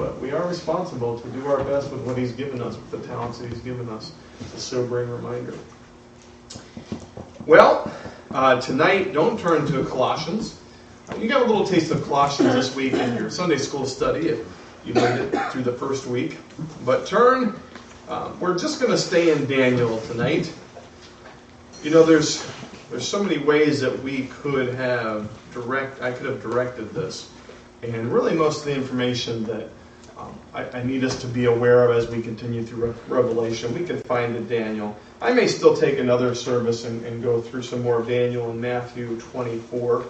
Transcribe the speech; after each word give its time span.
but 0.00 0.18
we 0.18 0.32
are 0.32 0.48
responsible 0.48 1.20
to 1.20 1.28
do 1.28 1.46
our 1.46 1.62
best 1.62 1.90
with 1.90 2.00
what 2.06 2.16
He's 2.16 2.32
given 2.32 2.62
us, 2.62 2.74
with 2.74 2.90
the 2.90 3.06
talents 3.06 3.36
that 3.38 3.50
He's 3.50 3.60
given 3.60 3.86
us. 3.90 4.12
It's 4.40 4.54
a 4.54 4.58
sobering 4.58 5.10
reminder. 5.10 5.52
Well, 7.44 7.92
uh, 8.30 8.58
tonight, 8.62 9.12
don't 9.12 9.38
turn 9.38 9.66
to 9.66 9.84
Colossians. 9.84 10.58
You 11.18 11.28
got 11.28 11.42
a 11.42 11.44
little 11.44 11.66
taste 11.66 11.90
of 11.90 12.02
Colossians 12.04 12.54
this 12.54 12.74
week 12.74 12.94
in 12.94 13.14
your 13.14 13.28
Sunday 13.28 13.58
school 13.58 13.84
study 13.84 14.28
if 14.28 14.46
you 14.86 14.94
made 14.94 15.20
it 15.20 15.52
through 15.52 15.64
the 15.64 15.72
first 15.72 16.06
week. 16.06 16.38
But 16.86 17.06
turn, 17.06 17.60
uh, 18.08 18.32
we're 18.40 18.56
just 18.56 18.80
going 18.80 18.92
to 18.92 18.98
stay 18.98 19.32
in 19.32 19.46
Daniel 19.46 20.00
tonight. 20.02 20.50
You 21.82 21.90
know, 21.90 22.04
there's 22.04 22.50
there's 22.90 23.06
so 23.06 23.22
many 23.22 23.36
ways 23.36 23.80
that 23.80 24.02
we 24.02 24.28
could 24.28 24.74
have 24.76 25.28
direct. 25.52 26.00
I 26.00 26.10
could 26.12 26.26
have 26.26 26.40
directed 26.40 26.90
this, 26.94 27.30
and 27.82 28.10
really 28.10 28.34
most 28.34 28.60
of 28.60 28.64
the 28.66 28.74
information 28.74 29.44
that 29.44 29.68
um, 30.20 30.38
I, 30.52 30.78
I, 30.78 30.82
need 30.82 31.04
us 31.04 31.20
to 31.22 31.26
be 31.26 31.46
aware 31.46 31.88
of 31.88 31.96
as 31.96 32.08
we 32.08 32.20
continue 32.20 32.62
through 32.62 32.94
Revelation, 33.08 33.72
we 33.74 33.84
can 33.84 34.00
find 34.02 34.36
in 34.36 34.46
Daniel. 34.46 34.96
I 35.20 35.32
may 35.32 35.46
still 35.46 35.76
take 35.76 35.98
another 35.98 36.34
service 36.34 36.84
and, 36.84 37.04
and 37.04 37.22
go 37.22 37.40
through 37.40 37.62
some 37.62 37.82
more 37.82 38.02
Daniel 38.02 38.50
and 38.50 38.60
Matthew 38.60 39.18
24. 39.20 40.04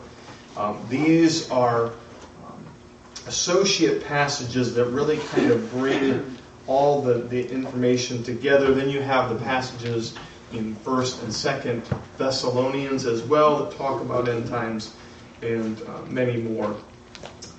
Um, 0.57 0.85
these 0.89 1.51
are 1.51 1.87
um, 1.87 2.65
associate 3.27 4.05
passages 4.05 4.75
that 4.75 4.87
really 4.87 5.19
kind 5.19 5.51
of 5.51 5.71
bring 5.71 6.37
all 6.67 7.03
the, 7.03 7.15
the 7.15 7.49
information 7.51 8.23
together. 8.23 8.75
Then 8.75 8.89
you 8.91 9.01
have 9.01 9.31
the 9.31 9.37
passages 9.45 10.15
in 10.53 10.75
First 10.77 11.23
and 11.23 11.33
Second 11.33 11.83
Thessalonians 12.19 13.07
as 13.07 13.23
well 13.23 13.65
that 13.65 13.77
talk 13.77 14.01
about 14.01 14.29
end 14.29 14.49
times 14.49 14.97
and 15.43 15.81
uh, 15.83 16.03
many 16.09 16.43
more. 16.43 16.77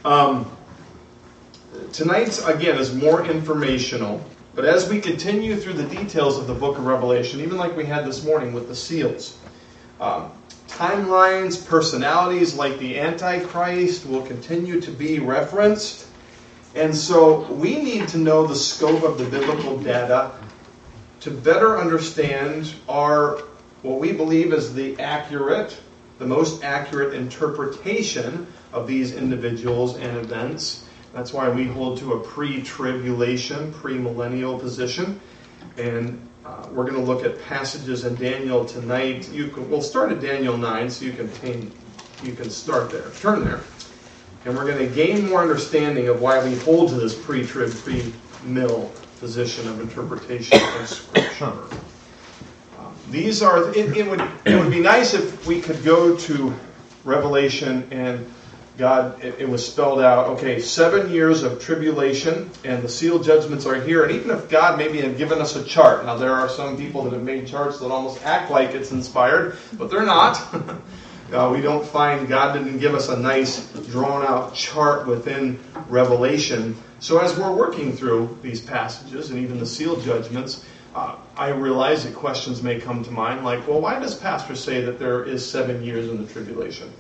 Um, 0.04 0.50
tonight's 1.92 2.44
again 2.46 2.78
is 2.78 2.94
more 2.94 3.26
informational, 3.26 4.24
but 4.56 4.66
as 4.66 4.90
we 4.90 5.00
continue 5.00 5.56
through 5.56 5.74
the 5.74 5.96
details 5.96 6.38
of 6.38 6.48
the 6.48 6.54
book 6.54 6.78
of 6.78 6.86
Revelation, 6.86 7.42
even 7.42 7.58
like 7.58 7.76
we 7.76 7.86
had 7.86 8.06
this 8.06 8.24
morning 8.24 8.54
with 8.54 8.68
the 8.68 8.76
seals, 8.76 9.38
um, 10.00 10.32
timelines, 10.68 11.66
personalities 11.68 12.56
like 12.56 12.80
the 12.80 13.00
Antichrist 13.00 14.06
will 14.06 14.26
continue 14.26 14.82
to 14.82 14.92
be 14.92 15.20
referenced. 15.20 16.08
And 16.76 16.96
so 16.96 17.52
we 17.52 17.82
need 17.82 18.08
to 18.10 18.18
know 18.18 18.48
the 18.48 18.56
scope 18.56 19.04
of 19.04 19.18
the 19.18 19.26
biblical 19.26 19.78
data 19.78 20.32
to 21.22 21.32
better 21.32 21.78
understand 21.78 22.74
our 22.90 23.44
what 23.82 24.00
we 24.00 24.12
believe 24.12 24.54
is 24.54 24.74
the 24.74 25.00
accurate, 25.00 25.78
the 26.20 26.26
most 26.26 26.64
accurate 26.64 27.14
interpretation 27.14 28.46
of 28.74 28.88
these 28.88 29.14
individuals 29.16 29.98
and 29.98 30.18
events. 30.18 30.86
That's 31.14 31.34
why 31.34 31.50
we 31.50 31.66
hold 31.66 31.98
to 32.00 32.14
a 32.14 32.20
pre-tribulation, 32.20 33.74
pre-millennial 33.74 34.58
position. 34.58 35.20
And 35.78 36.20
uh, 36.46 36.68
we're 36.72 36.90
going 36.90 36.96
to 36.96 37.02
look 37.02 37.26
at 37.26 37.42
passages 37.44 38.06
in 38.06 38.16
Daniel 38.16 38.66
tonight. 38.66 39.30
You 39.32 39.50
can, 39.50 39.70
we'll 39.70 39.82
start 39.82 40.12
at 40.12 40.22
Daniel 40.22 40.58
9, 40.58 40.90
so 40.90 41.06
you 41.06 41.14
can 41.14 41.72
you 42.24 42.34
can 42.34 42.50
start 42.50 42.92
there. 42.92 43.10
Turn 43.20 43.44
there. 43.44 43.62
And 44.46 44.56
we're 44.56 44.66
going 44.66 44.88
to 44.88 44.94
gain 44.94 45.30
more 45.30 45.42
understanding 45.42 46.08
of 46.08 46.22
why 46.22 46.44
we 46.44 46.56
hold 46.60 46.90
to 46.90 46.96
this 46.96 47.14
pre-trib, 47.14 47.72
pre-mill 47.72 48.92
position 49.20 49.68
of 49.68 49.80
interpretation 49.80 50.60
of 50.80 50.88
Scripture. 50.88 51.46
Um, 52.80 52.96
these 53.10 53.42
are, 53.42 53.70
it, 53.76 53.96
it, 53.96 54.10
would, 54.10 54.22
it 54.46 54.56
would 54.58 54.72
be 54.72 54.80
nice 54.80 55.14
if 55.14 55.46
we 55.46 55.62
could 55.62 55.84
go 55.84 56.16
to 56.16 56.54
Revelation 57.04 57.88
and 57.92 58.32
God, 58.78 59.24
it, 59.24 59.36
it, 59.40 59.50
was 59.50 59.66
spelled 59.70 60.02
out, 60.02 60.28
okay, 60.28 60.60
seven 60.60 61.12
years 61.12 61.44
of 61.44 61.62
tribulation, 61.62 62.50
and 62.64 62.82
the 62.82 62.90
seal 62.90 63.20
judgments 63.22 63.66
are 63.66 63.80
here. 63.82 64.04
And 64.04 64.14
even 64.14 64.32
if 64.32 64.50
God 64.50 64.78
maybe 64.78 65.02
had 65.02 65.18
given 65.18 65.42
us 65.42 65.56
a 65.56 65.64
chart, 65.64 66.06
now 66.06 66.16
there 66.16 66.34
are 66.34 66.48
some 66.48 66.78
people 66.78 67.04
that 67.04 67.14
have 67.14 67.24
made 67.24 67.48
charts 67.48 67.80
that 67.80 67.88
almost 67.88 68.24
act 68.24 68.50
like 68.50 68.70
it's 68.70 68.92
inspired, 68.92 69.58
but 69.74 69.90
they're 69.90 70.06
not. 70.06 70.38
uh, 71.34 71.52
we 71.54 71.62
don't 71.62 71.86
find 71.86 72.28
God 72.28 72.54
didn't 72.54 72.80
give 72.80 72.96
us 72.96 73.10
a 73.10 73.18
nice 73.18 73.68
drawn 73.90 74.26
out 74.26 74.56
chart 74.56 75.06
within 75.06 75.60
Revelation. 75.90 76.76
So 77.00 77.20
as 77.20 77.38
we're 77.38 77.54
working 77.54 77.92
through 77.92 78.38
these 78.42 78.62
passages 78.62 79.32
and 79.32 79.40
even 79.40 79.60
the 79.60 79.66
seal 79.66 80.00
judgments, 80.00 80.66
uh, 80.96 81.16
I 81.38 81.50
realize 81.50 82.04
that 82.04 82.14
questions 82.14 82.62
may 82.62 82.80
come 82.80 83.04
to 83.04 83.12
mind 83.12 83.44
like, 83.46 83.68
well, 83.68 83.82
why 83.82 84.00
does 84.00 84.16
Pastor 84.16 84.56
say 84.56 84.82
that 84.82 85.00
there 85.00 85.24
is 85.24 85.50
seven 85.50 85.84
years 85.84 86.10
in 86.10 86.24
the 86.24 86.32
tribulation? 86.32 86.92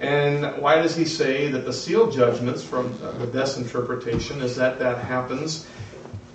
And 0.00 0.62
why 0.62 0.76
does 0.76 0.94
he 0.94 1.04
say 1.04 1.50
that 1.50 1.64
the 1.64 1.72
seal 1.72 2.10
judgments, 2.10 2.62
from 2.62 2.96
uh, 3.02 3.12
the 3.12 3.26
best 3.26 3.58
interpretation, 3.58 4.40
is 4.40 4.54
that 4.56 4.78
that 4.78 4.98
happens 4.98 5.66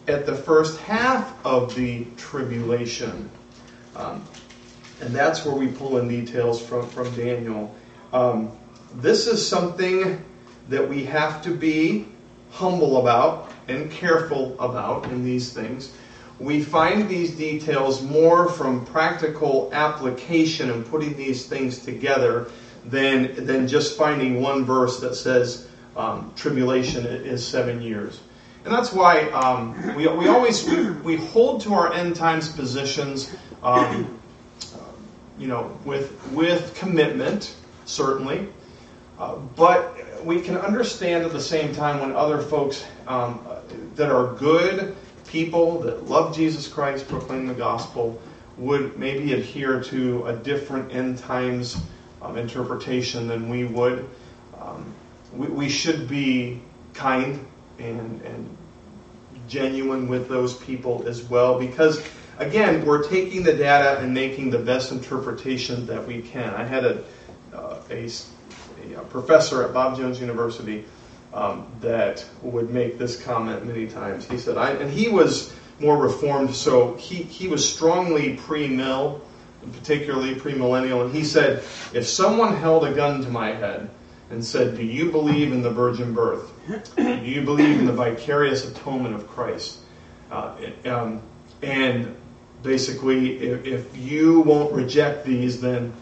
at 0.08 0.26
the 0.26 0.36
first 0.36 0.80
half 0.82 1.34
of 1.46 1.74
the 1.76 2.06
tribulation? 2.18 3.30
Um, 3.96 4.26
and 5.00 5.16
that's 5.16 5.46
where 5.46 5.56
we 5.56 5.68
pull 5.68 5.98
in 5.98 6.10
details 6.10 6.62
from, 6.66 6.88
from 6.90 7.14
Daniel. 7.16 7.74
Um, 8.12 8.52
this 8.96 9.28
is 9.28 9.46
something 9.46 10.24
that 10.70 10.88
we 10.88 11.06
have 11.06 11.42
to 11.44 11.56
be 11.56 12.08
humble 12.52 13.00
about 13.00 13.52
and 13.68 13.90
careful 13.92 14.60
about 14.60 15.06
in 15.06 15.24
these 15.24 15.54
things. 15.54 15.94
We 16.40 16.62
find 16.62 17.08
these 17.08 17.32
details 17.32 18.02
more 18.02 18.50
from 18.50 18.86
practical 18.86 19.70
application 19.72 20.70
and 20.70 20.86
putting 20.86 21.16
these 21.16 21.46
things 21.46 21.80
together 21.80 22.48
than, 22.86 23.46
than 23.46 23.68
just 23.68 23.98
finding 23.98 24.42
one 24.42 24.66
verse 24.66 25.00
that 25.02 25.16
says 25.16 25.68
um, 25.96 26.32
tribulation 26.36 27.06
is 27.06 27.46
seven 27.46 27.82
years. 27.82 28.20
And 28.66 28.74
that's 28.74 28.94
why 28.94 29.30
um, 29.32 29.96
we, 29.96 30.08
we 30.08 30.28
always 30.28 30.64
we, 30.68 30.92
we 30.92 31.16
hold 31.18 31.62
to 31.62 31.74
our 31.74 31.92
end 31.94 32.16
times 32.16 32.50
positions, 32.50 33.36
um, 33.62 34.20
you 35.38 35.48
know, 35.48 35.78
with 35.84 36.18
with 36.32 36.74
commitment 36.76 37.56
certainly, 37.86 38.48
uh, 39.20 39.36
but 39.36 39.98
we 40.24 40.42
can 40.42 40.56
understand 40.56 41.26
at 41.26 41.34
the 41.34 41.42
same 41.42 41.76
time 41.76 42.00
when 42.00 42.16
other 42.16 42.42
folks 42.42 42.86
um, 43.08 43.46
that 43.96 44.10
are 44.10 44.34
good 44.36 44.96
people 45.28 45.82
that 45.82 46.08
love 46.08 46.36
Jesus 46.36 46.68
Christ, 46.68 47.08
proclaim 47.08 47.48
the 47.48 47.54
gospel, 47.54 48.22
would 48.58 48.98
maybe 48.98 49.34
adhere 49.34 49.82
to 49.82 50.26
a 50.28 50.36
different 50.38 50.94
end 50.94 51.18
times 51.18 51.78
um, 52.24 52.38
interpretation 52.38 53.28
than 53.28 53.50
we 53.50 53.66
would. 53.66 54.10
Um, 54.60 54.94
we, 55.34 55.48
we, 55.48 55.70
should 55.70 56.08
be 56.08 56.62
kind 56.94 57.46
and, 57.80 58.22
and 58.22 58.58
genuine 59.48 60.08
with 60.08 60.30
those 60.30 60.56
people 60.58 61.04
as 61.08 61.24
well 61.24 61.60
because 61.60 62.06
again 62.38 62.86
we're 62.86 63.08
taking 63.08 63.44
the 63.44 63.54
data 63.54 64.00
and 64.00 64.14
making 64.14 64.50
the 64.50 64.60
best 64.60 64.92
interpretation 64.92 65.86
that 65.86 66.08
we 66.08 66.22
can 66.22 66.54
i 66.54 66.64
had 66.64 66.86
a, 66.86 67.04
uh, 67.54 67.82
a 67.90 68.08
a 68.96 69.04
professor 69.04 69.64
at 69.64 69.74
Bob 69.74 69.98
Jones 69.98 70.20
University 70.20 70.86
um, 71.34 71.66
that 71.82 72.26
would 72.42 72.70
make 72.70 72.98
this 72.98 73.22
comment 73.22 73.66
many 73.66 73.88
times. 73.88 74.30
He 74.30 74.38
said, 74.38 74.58
I, 74.58 74.72
and 74.72 74.92
he 74.92 75.10
was 75.10 75.54
more 75.80 75.98
reformed, 75.98 76.54
so 76.54 76.96
he, 76.96 77.16
he 77.16 77.48
was 77.48 77.68
strongly 77.68 78.36
pre 78.36 78.68
mill, 78.68 79.22
particularly 79.72 80.36
premillennial, 80.36 81.06
and 81.06 81.14
he 81.14 81.24
said, 81.24 81.64
if 81.94 82.08
someone 82.08 82.56
held 82.56 82.86
a 82.86 82.94
gun 82.94 83.22
to 83.24 83.30
my 83.30 83.50
head 83.50 83.90
and 84.30 84.44
said, 84.44 84.76
Do 84.76 84.84
you 84.84 85.12
believe 85.12 85.52
in 85.52 85.62
the 85.62 85.70
virgin 85.70 86.14
birth? 86.14 86.52
Do 86.96 87.04
you 87.26 87.44
believe 87.44 87.80
in 87.80 87.86
the 87.86 87.94
vicarious 87.94 88.70
atonement 88.70 89.16
of 89.16 89.28
Christ? 89.28 89.80
Uh, 90.32 90.56
um, 90.86 91.22
and 91.62 92.16
basically, 92.64 93.38
if, 93.40 93.66
if 93.66 93.98
you 93.98 94.42
won't 94.42 94.74
reject 94.74 95.26
these, 95.26 95.62
then 95.62 95.94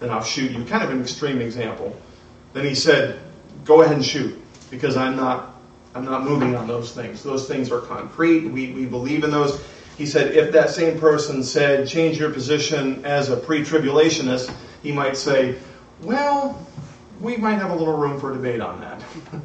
then 0.00 0.10
I'll 0.10 0.22
shoot 0.22 0.52
you. 0.52 0.64
Kind 0.64 0.84
of 0.84 0.90
an 0.90 1.00
extreme 1.00 1.40
example. 1.40 2.00
Then 2.52 2.64
he 2.64 2.74
said, 2.74 3.20
Go 3.64 3.82
ahead 3.82 3.96
and 3.96 4.04
shoot, 4.04 4.40
because 4.70 4.96
I'm 4.96 5.16
not 5.16 5.58
I'm 5.94 6.04
not 6.04 6.22
moving 6.22 6.54
on 6.54 6.66
those 6.66 6.92
things. 6.92 7.22
Those 7.22 7.48
things 7.48 7.72
are 7.72 7.80
concrete. 7.80 8.46
We, 8.46 8.72
we 8.72 8.86
believe 8.86 9.24
in 9.24 9.30
those. 9.30 9.62
He 9.98 10.06
said, 10.06 10.36
if 10.36 10.52
that 10.52 10.70
same 10.70 10.96
person 11.00 11.42
said, 11.42 11.88
change 11.88 12.18
your 12.18 12.30
position 12.30 13.04
as 13.04 13.30
a 13.30 13.36
pre 13.36 13.62
tribulationist, 13.62 14.54
he 14.80 14.92
might 14.92 15.16
say, 15.16 15.56
well, 16.02 16.64
we 17.20 17.36
might 17.36 17.56
have 17.56 17.72
a 17.72 17.74
little 17.74 17.96
room 17.96 18.20
for 18.20 18.32
debate 18.32 18.60
on 18.60 18.80
that. 18.80 19.02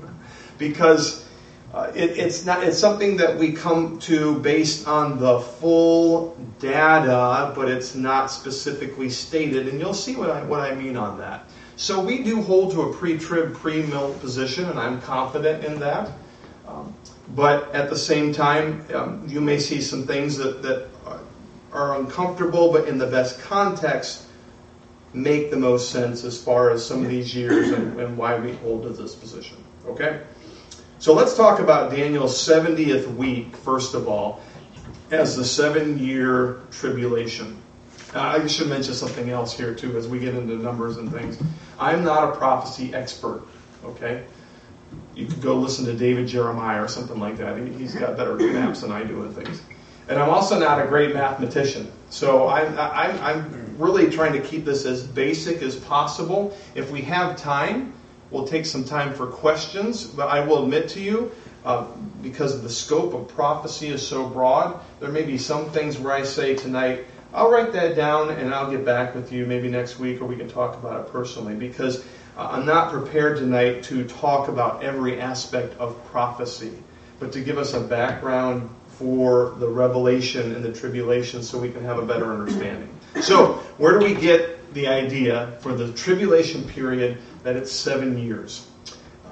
because 0.59 1.25
uh, 1.73 1.91
it, 1.95 2.19
it's 2.19 2.45
not 2.45 2.63
it's 2.63 2.77
something 2.77 3.17
that 3.17 3.35
we 3.35 3.51
come 3.51 3.97
to 3.97 4.35
based 4.41 4.87
on 4.87 5.17
the 5.17 5.39
full 5.39 6.37
data, 6.59 7.51
but 7.55 7.67
it's 7.67 7.95
not 7.95 8.27
specifically 8.29 9.09
stated, 9.09 9.67
and 9.67 9.79
you'll 9.79 9.91
see 9.91 10.15
what 10.15 10.29
I 10.29 10.43
what 10.43 10.59
I 10.59 10.75
mean 10.75 10.95
on 10.95 11.17
that. 11.17 11.49
So 11.77 11.99
we 11.99 12.21
do 12.21 12.43
hold 12.43 12.73
to 12.73 12.81
a 12.83 12.93
pre-trib, 12.93 13.55
pre-mill 13.55 14.13
position, 14.19 14.65
and 14.69 14.77
I'm 14.77 15.01
confident 15.01 15.65
in 15.65 15.79
that. 15.79 16.11
But 17.35 17.71
at 17.73 17.89
the 17.89 17.97
same 17.97 18.31
time, 18.31 18.85
um, 18.93 19.25
you 19.27 19.41
may 19.41 19.59
see 19.59 19.81
some 19.81 20.05
things 20.05 20.37
that, 20.37 20.61
that 20.61 20.87
are 21.71 21.99
uncomfortable, 21.99 22.71
but 22.71 22.87
in 22.87 22.97
the 22.97 23.07
best 23.07 23.39
context, 23.41 24.27
make 25.13 25.49
the 25.49 25.57
most 25.57 25.91
sense 25.91 26.23
as 26.23 26.41
far 26.41 26.69
as 26.69 26.85
some 26.85 27.03
of 27.03 27.09
these 27.09 27.35
years 27.35 27.71
and, 27.71 27.99
and 27.99 28.17
why 28.17 28.37
we 28.39 28.53
hold 28.57 28.83
to 28.83 28.89
this 28.89 29.15
position. 29.15 29.57
Okay? 29.87 30.21
So 30.99 31.13
let's 31.13 31.35
talk 31.35 31.59
about 31.59 31.91
Daniel's 31.91 32.35
70th 32.35 33.13
week, 33.15 33.57
first 33.57 33.93
of 33.93 34.07
all, 34.07 34.41
as 35.11 35.35
the 35.35 35.43
seven 35.43 35.97
year 35.99 36.61
tribulation. 36.71 37.57
I 38.13 38.45
should 38.45 38.67
mention 38.67 38.93
something 38.93 39.31
else 39.31 39.57
here, 39.57 39.73
too, 39.73 39.97
as 39.97 40.07
we 40.07 40.19
get 40.19 40.35
into 40.35 40.55
numbers 40.55 40.97
and 40.97 41.11
things. 41.11 41.41
I'm 41.79 42.03
not 42.03 42.29
a 42.29 42.37
prophecy 42.37 42.93
expert, 42.93 43.43
okay? 43.83 44.23
You 45.15 45.27
could 45.27 45.41
go 45.41 45.55
listen 45.55 45.85
to 45.85 45.93
David 45.93 46.27
Jeremiah 46.27 46.83
or 46.83 46.87
something 46.87 47.19
like 47.19 47.37
that. 47.37 47.57
He, 47.57 47.83
has 47.83 47.95
got 47.95 48.17
better 48.17 48.35
maps 48.35 48.81
than 48.81 48.91
I 48.91 49.03
do 49.03 49.23
and 49.23 49.35
things. 49.35 49.61
And 50.07 50.19
I'm 50.19 50.29
also 50.29 50.59
not 50.59 50.81
a 50.83 50.87
great 50.87 51.13
mathematician. 51.13 51.91
So 52.09 52.47
I'm, 52.47 52.77
I'm, 52.77 53.21
I'm 53.21 53.77
really 53.77 54.09
trying 54.09 54.33
to 54.33 54.41
keep 54.41 54.65
this 54.65 54.85
as 54.85 55.03
basic 55.03 55.61
as 55.61 55.75
possible. 55.75 56.57
If 56.75 56.91
we 56.91 57.01
have 57.01 57.37
time, 57.37 57.93
we'll 58.31 58.47
take 58.47 58.65
some 58.65 58.83
time 58.83 59.13
for 59.13 59.27
questions. 59.27 60.03
But 60.03 60.29
I 60.29 60.45
will 60.45 60.63
admit 60.63 60.89
to 60.89 60.99
you, 60.99 61.31
uh, 61.63 61.87
because 62.21 62.61
the 62.61 62.69
scope 62.69 63.13
of 63.13 63.27
prophecy 63.29 63.87
is 63.87 64.05
so 64.05 64.27
broad, 64.27 64.79
there 64.99 65.11
may 65.11 65.23
be 65.23 65.37
some 65.37 65.69
things 65.69 65.97
where 65.97 66.13
I 66.13 66.23
say 66.23 66.55
tonight, 66.55 67.05
I'll 67.33 67.49
write 67.49 67.71
that 67.73 67.95
down 67.95 68.29
and 68.29 68.53
I'll 68.53 68.69
get 68.69 68.85
back 68.85 69.15
with 69.15 69.31
you 69.31 69.45
maybe 69.45 69.69
next 69.69 69.97
week 69.97 70.21
or 70.21 70.25
we 70.25 70.35
can 70.35 70.47
talk 70.47 70.75
about 70.75 71.05
it 71.05 71.11
personally 71.11 71.55
because 71.55 72.05
uh, 72.35 72.49
I'm 72.51 72.65
not 72.65 72.91
prepared 72.91 73.37
tonight 73.37 73.83
to 73.83 74.05
talk 74.05 74.47
about 74.47 74.83
every 74.83 75.21
aspect 75.21 75.77
of 75.77 76.03
prophecy, 76.05 76.73
but 77.19 77.31
to 77.33 77.41
give 77.41 77.57
us 77.57 77.73
a 77.73 77.79
background 77.79 78.69
for 78.89 79.55
the 79.59 79.67
revelation 79.67 80.55
and 80.55 80.63
the 80.63 80.71
tribulation 80.71 81.43
so 81.43 81.59
we 81.59 81.69
can 81.69 81.83
have 81.83 81.99
a 81.99 82.05
better 82.05 82.31
understanding. 82.33 82.89
So, 83.21 83.53
where 83.77 83.99
do 83.99 84.05
we 84.05 84.15
get 84.15 84.73
the 84.73 84.87
idea 84.87 85.57
for 85.59 85.73
the 85.75 85.93
tribulation 85.93 86.63
period 86.63 87.19
that 87.43 87.55
it's 87.55 87.71
seven 87.71 88.17
years? 88.17 88.67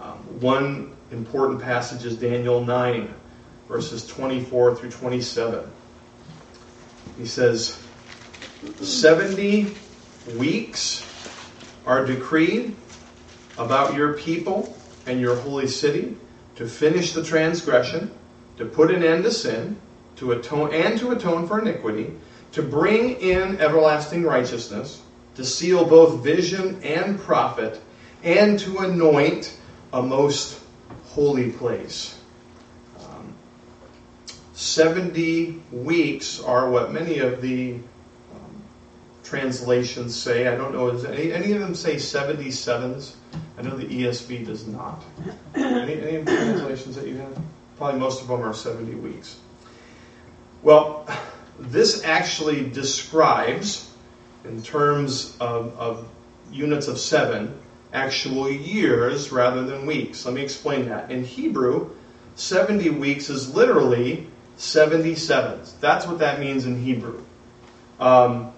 Um, 0.01 0.17
one 0.39 0.95
important 1.11 1.61
passage 1.61 2.05
is 2.05 2.15
Daniel 2.17 2.63
9, 2.63 3.11
verses 3.67 4.05
24 4.05 4.75
through 4.75 4.91
27. 4.91 5.71
He 7.17 7.25
says, 7.25 7.81
70 8.79 9.73
weeks 10.37 11.07
are 11.85 12.05
decreed 12.05 12.75
about 13.63 13.93
your 13.93 14.13
people 14.13 14.75
and 15.05 15.19
your 15.19 15.35
holy 15.35 15.67
city 15.67 16.15
to 16.55 16.67
finish 16.67 17.13
the 17.13 17.23
transgression, 17.23 18.11
to 18.57 18.65
put 18.65 18.91
an 18.91 19.03
end 19.03 19.23
to 19.23 19.31
sin, 19.31 19.77
to 20.17 20.33
atone 20.33 20.73
and 20.73 20.99
to 20.99 21.11
atone 21.11 21.47
for 21.47 21.59
iniquity, 21.59 22.13
to 22.51 22.61
bring 22.61 23.19
in 23.21 23.59
everlasting 23.59 24.23
righteousness, 24.23 25.01
to 25.35 25.45
seal 25.45 25.85
both 25.85 26.23
vision 26.23 26.81
and 26.83 27.19
prophet, 27.19 27.81
and 28.23 28.59
to 28.59 28.79
anoint 28.79 29.57
a 29.93 30.01
most 30.01 30.59
holy 31.05 31.51
place. 31.51 32.19
Um, 32.99 33.33
70 34.53 35.61
weeks 35.71 36.41
are 36.41 36.69
what 36.69 36.91
many 36.91 37.19
of 37.19 37.41
the 37.41 37.79
translations 39.31 40.13
say. 40.13 40.47
I 40.49 40.57
don't 40.57 40.73
know, 40.73 40.91
does 40.91 41.05
any, 41.05 41.31
any 41.31 41.53
of 41.53 41.61
them 41.61 41.73
say 41.73 41.95
77s? 41.95 43.13
I 43.57 43.61
know 43.61 43.77
the 43.77 43.85
ESV 43.85 44.45
does 44.45 44.67
not. 44.67 45.03
Any, 45.55 45.93
any 46.01 46.23
translations 46.25 46.97
that 46.97 47.07
you 47.07 47.15
have? 47.15 47.41
Probably 47.77 47.97
most 47.97 48.21
of 48.21 48.27
them 48.27 48.41
are 48.41 48.53
70 48.53 48.93
weeks. 48.95 49.37
Well, 50.63 51.07
this 51.57 52.03
actually 52.03 52.69
describes, 52.69 53.89
in 54.43 54.61
terms 54.61 55.37
of, 55.39 55.79
of 55.79 56.09
units 56.51 56.89
of 56.89 56.99
seven, 56.99 57.57
actual 57.93 58.51
years 58.51 59.31
rather 59.31 59.63
than 59.63 59.85
weeks. 59.85 60.25
Let 60.25 60.33
me 60.33 60.41
explain 60.41 60.89
that. 60.89 61.09
In 61.09 61.23
Hebrew, 61.23 61.91
70 62.35 62.89
weeks 62.89 63.29
is 63.29 63.55
literally 63.55 64.27
77s. 64.57 65.79
That's 65.79 66.05
what 66.05 66.19
that 66.19 66.41
means 66.41 66.65
in 66.65 66.81
Hebrew. 66.83 67.23
Um, 67.97 68.51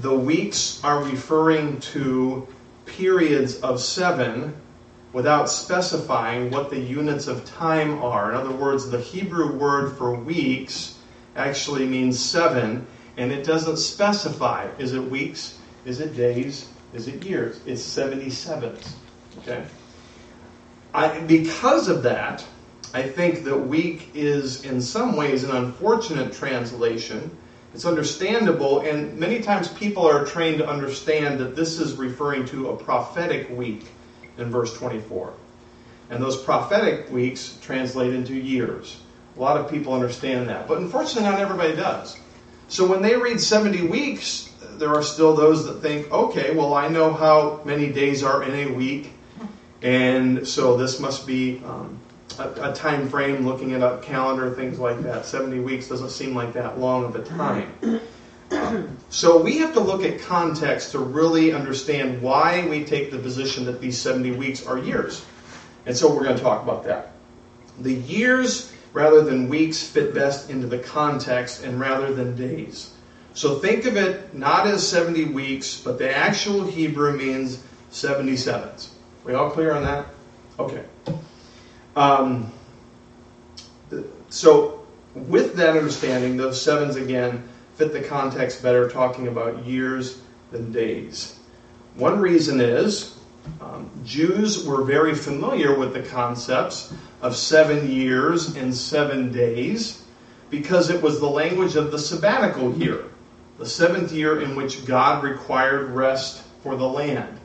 the 0.00 0.14
weeks 0.14 0.82
are 0.84 1.02
referring 1.02 1.80
to 1.80 2.46
periods 2.86 3.60
of 3.60 3.80
seven 3.80 4.54
without 5.12 5.50
specifying 5.50 6.50
what 6.50 6.70
the 6.70 6.78
units 6.78 7.26
of 7.26 7.44
time 7.44 8.02
are. 8.02 8.30
In 8.30 8.36
other 8.36 8.52
words, 8.52 8.88
the 8.90 9.00
Hebrew 9.00 9.56
word 9.56 9.96
for 9.96 10.14
weeks 10.14 10.98
actually 11.34 11.86
means 11.86 12.18
seven, 12.18 12.86
and 13.16 13.32
it 13.32 13.44
doesn't 13.44 13.78
specify 13.78 14.68
is 14.78 14.92
it 14.92 15.02
weeks, 15.02 15.58
is 15.84 16.00
it 16.00 16.14
days, 16.14 16.68
is 16.92 17.08
it 17.08 17.24
years? 17.24 17.60
It's 17.66 17.82
77s. 17.82 18.92
Okay? 19.38 19.64
I, 20.94 21.18
because 21.20 21.88
of 21.88 22.02
that, 22.04 22.44
I 22.94 23.02
think 23.02 23.44
that 23.44 23.56
week 23.56 24.10
is 24.14 24.64
in 24.64 24.80
some 24.80 25.16
ways 25.16 25.44
an 25.44 25.50
unfortunate 25.50 26.32
translation 26.32 27.36
it's 27.74 27.84
understandable, 27.84 28.80
and 28.80 29.18
many 29.18 29.42
times 29.42 29.68
people 29.68 30.06
are 30.06 30.24
trained 30.24 30.58
to 30.58 30.68
understand 30.68 31.38
that 31.40 31.54
this 31.54 31.78
is 31.78 31.94
referring 31.94 32.46
to 32.46 32.70
a 32.70 32.76
prophetic 32.76 33.50
week 33.50 33.86
in 34.38 34.50
verse 34.50 34.76
24. 34.76 35.34
And 36.10 36.22
those 36.22 36.42
prophetic 36.42 37.10
weeks 37.10 37.58
translate 37.60 38.14
into 38.14 38.34
years. 38.34 39.00
A 39.36 39.40
lot 39.40 39.58
of 39.58 39.70
people 39.70 39.92
understand 39.92 40.48
that, 40.48 40.66
but 40.66 40.78
unfortunately, 40.78 41.30
not 41.30 41.40
everybody 41.40 41.76
does. 41.76 42.18
So 42.68 42.86
when 42.86 43.02
they 43.02 43.16
read 43.16 43.40
70 43.40 43.86
weeks, 43.86 44.50
there 44.78 44.94
are 44.94 45.02
still 45.02 45.34
those 45.34 45.66
that 45.66 45.80
think, 45.80 46.10
okay, 46.10 46.54
well, 46.54 46.74
I 46.74 46.88
know 46.88 47.12
how 47.12 47.60
many 47.64 47.92
days 47.92 48.22
are 48.22 48.42
in 48.42 48.54
a 48.54 48.72
week, 48.74 49.12
and 49.82 50.46
so 50.46 50.76
this 50.76 50.98
must 50.98 51.26
be 51.26 51.62
um, 51.64 52.00
a, 52.38 52.70
a, 52.70 52.74
time 52.74 53.08
frame, 53.08 53.46
looking 53.46 53.72
at 53.72 53.82
a 53.82 53.98
calendar, 53.98 54.54
things 54.54 54.78
like 54.78 55.02
that. 55.02 55.26
70 55.26 55.60
weeks 55.60 55.88
doesn't 55.88 56.10
seem 56.10 56.34
like 56.34 56.52
that 56.54 56.78
long 56.78 57.04
of 57.04 57.16
a 57.16 57.24
time. 57.24 58.00
so 59.10 59.40
we 59.40 59.58
have 59.58 59.72
to 59.74 59.80
look 59.80 60.02
at 60.02 60.20
context 60.20 60.92
to 60.92 60.98
really 60.98 61.52
understand 61.52 62.20
why 62.22 62.66
we 62.68 62.84
take 62.84 63.10
the 63.10 63.18
position 63.18 63.64
that 63.64 63.80
these 63.80 63.98
70 63.98 64.32
weeks 64.32 64.66
are 64.66 64.78
years. 64.78 65.24
And 65.86 65.96
so 65.96 66.12
we're 66.14 66.24
going 66.24 66.36
to 66.36 66.42
talk 66.42 66.62
about 66.62 66.84
that. 66.84 67.12
The 67.80 67.94
years 67.94 68.72
rather 68.92 69.22
than 69.22 69.48
weeks 69.48 69.82
fit 69.82 70.14
best 70.14 70.50
into 70.50 70.66
the 70.66 70.78
context 70.78 71.62
and 71.62 71.78
rather 71.78 72.12
than 72.12 72.36
days. 72.36 72.92
So 73.34 73.58
think 73.58 73.84
of 73.84 73.96
it 73.96 74.34
not 74.34 74.66
as 74.66 74.86
70 74.86 75.26
weeks, 75.26 75.80
but 75.80 75.98
the 75.98 76.14
actual 76.14 76.64
Hebrew 76.64 77.16
means 77.16 77.62
77s. 77.92 78.88
We 79.24 79.34
all 79.34 79.50
clear 79.50 79.72
on 79.72 79.84
that? 79.84 80.06
Okay. 80.58 80.82
Um, 81.96 82.52
so, 84.28 84.86
with 85.14 85.54
that 85.56 85.76
understanding, 85.76 86.36
those 86.36 86.60
sevens 86.60 86.96
again 86.96 87.48
fit 87.76 87.92
the 87.92 88.02
context 88.02 88.62
better, 88.62 88.88
talking 88.88 89.28
about 89.28 89.64
years 89.64 90.20
than 90.50 90.72
days. 90.72 91.38
One 91.94 92.20
reason 92.20 92.60
is 92.60 93.16
um, 93.60 93.90
Jews 94.04 94.64
were 94.64 94.84
very 94.84 95.14
familiar 95.14 95.78
with 95.78 95.92
the 95.92 96.02
concepts 96.02 96.92
of 97.22 97.36
seven 97.36 97.90
years 97.90 98.56
and 98.56 98.74
seven 98.74 99.32
days 99.32 100.04
because 100.50 100.90
it 100.90 101.02
was 101.02 101.20
the 101.20 101.28
language 101.28 101.76
of 101.76 101.90
the 101.90 101.98
sabbatical 101.98 102.74
year, 102.76 103.04
the 103.58 103.66
seventh 103.66 104.12
year 104.12 104.40
in 104.42 104.54
which 104.54 104.84
God 104.84 105.22
required 105.22 105.90
rest 105.90 106.42
for 106.62 106.76
the 106.76 106.88
land. 106.88 107.38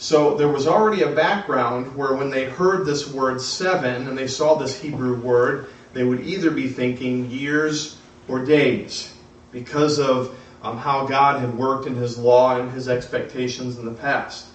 So 0.00 0.34
there 0.34 0.48
was 0.48 0.66
already 0.66 1.02
a 1.02 1.12
background 1.12 1.94
where 1.94 2.14
when 2.14 2.30
they 2.30 2.46
heard 2.46 2.86
this 2.86 3.06
word 3.06 3.38
seven 3.38 4.08
and 4.08 4.16
they 4.16 4.28
saw 4.28 4.54
this 4.54 4.80
Hebrew 4.80 5.20
word, 5.20 5.66
they 5.92 6.04
would 6.04 6.20
either 6.20 6.50
be 6.50 6.68
thinking 6.68 7.30
years 7.30 7.98
or 8.26 8.42
days 8.42 9.14
because 9.52 9.98
of 9.98 10.38
um, 10.62 10.78
how 10.78 11.06
God 11.06 11.42
had 11.42 11.54
worked 11.54 11.86
in 11.86 11.94
His 11.94 12.16
law 12.16 12.58
and 12.58 12.72
His 12.72 12.88
expectations 12.88 13.76
in 13.76 13.84
the 13.84 13.92
past. 13.92 14.46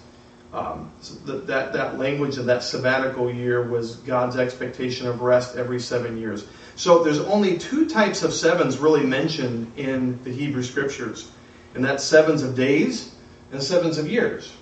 Um, 0.52 0.90
so 1.00 1.14
that, 1.26 1.46
that, 1.46 1.72
that 1.74 1.96
language 1.96 2.38
of 2.38 2.46
that 2.46 2.64
sabbatical 2.64 3.32
year 3.32 3.62
was 3.62 3.96
God's 3.96 4.36
expectation 4.36 5.06
of 5.06 5.20
rest 5.20 5.56
every 5.56 5.78
seven 5.78 6.18
years. 6.18 6.44
So 6.74 7.04
there's 7.04 7.20
only 7.20 7.56
two 7.56 7.88
types 7.88 8.24
of 8.24 8.32
sevens 8.32 8.78
really 8.78 9.06
mentioned 9.06 9.72
in 9.76 10.20
the 10.24 10.32
Hebrew 10.32 10.64
Scriptures, 10.64 11.30
and 11.76 11.84
that's 11.84 12.02
sevens 12.02 12.42
of 12.42 12.56
days 12.56 13.14
and 13.52 13.62
sevens 13.62 13.96
of 13.96 14.10
years. 14.10 14.52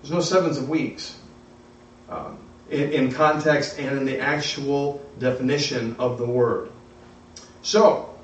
There's 0.00 0.12
no 0.12 0.20
sevens 0.20 0.58
of 0.58 0.68
weeks 0.68 1.18
um, 2.08 2.38
in, 2.70 2.92
in 2.92 3.12
context 3.12 3.78
and 3.78 3.98
in 3.98 4.04
the 4.04 4.20
actual 4.20 5.04
definition 5.18 5.96
of 5.98 6.18
the 6.18 6.26
word. 6.26 6.70
So, 7.62 8.14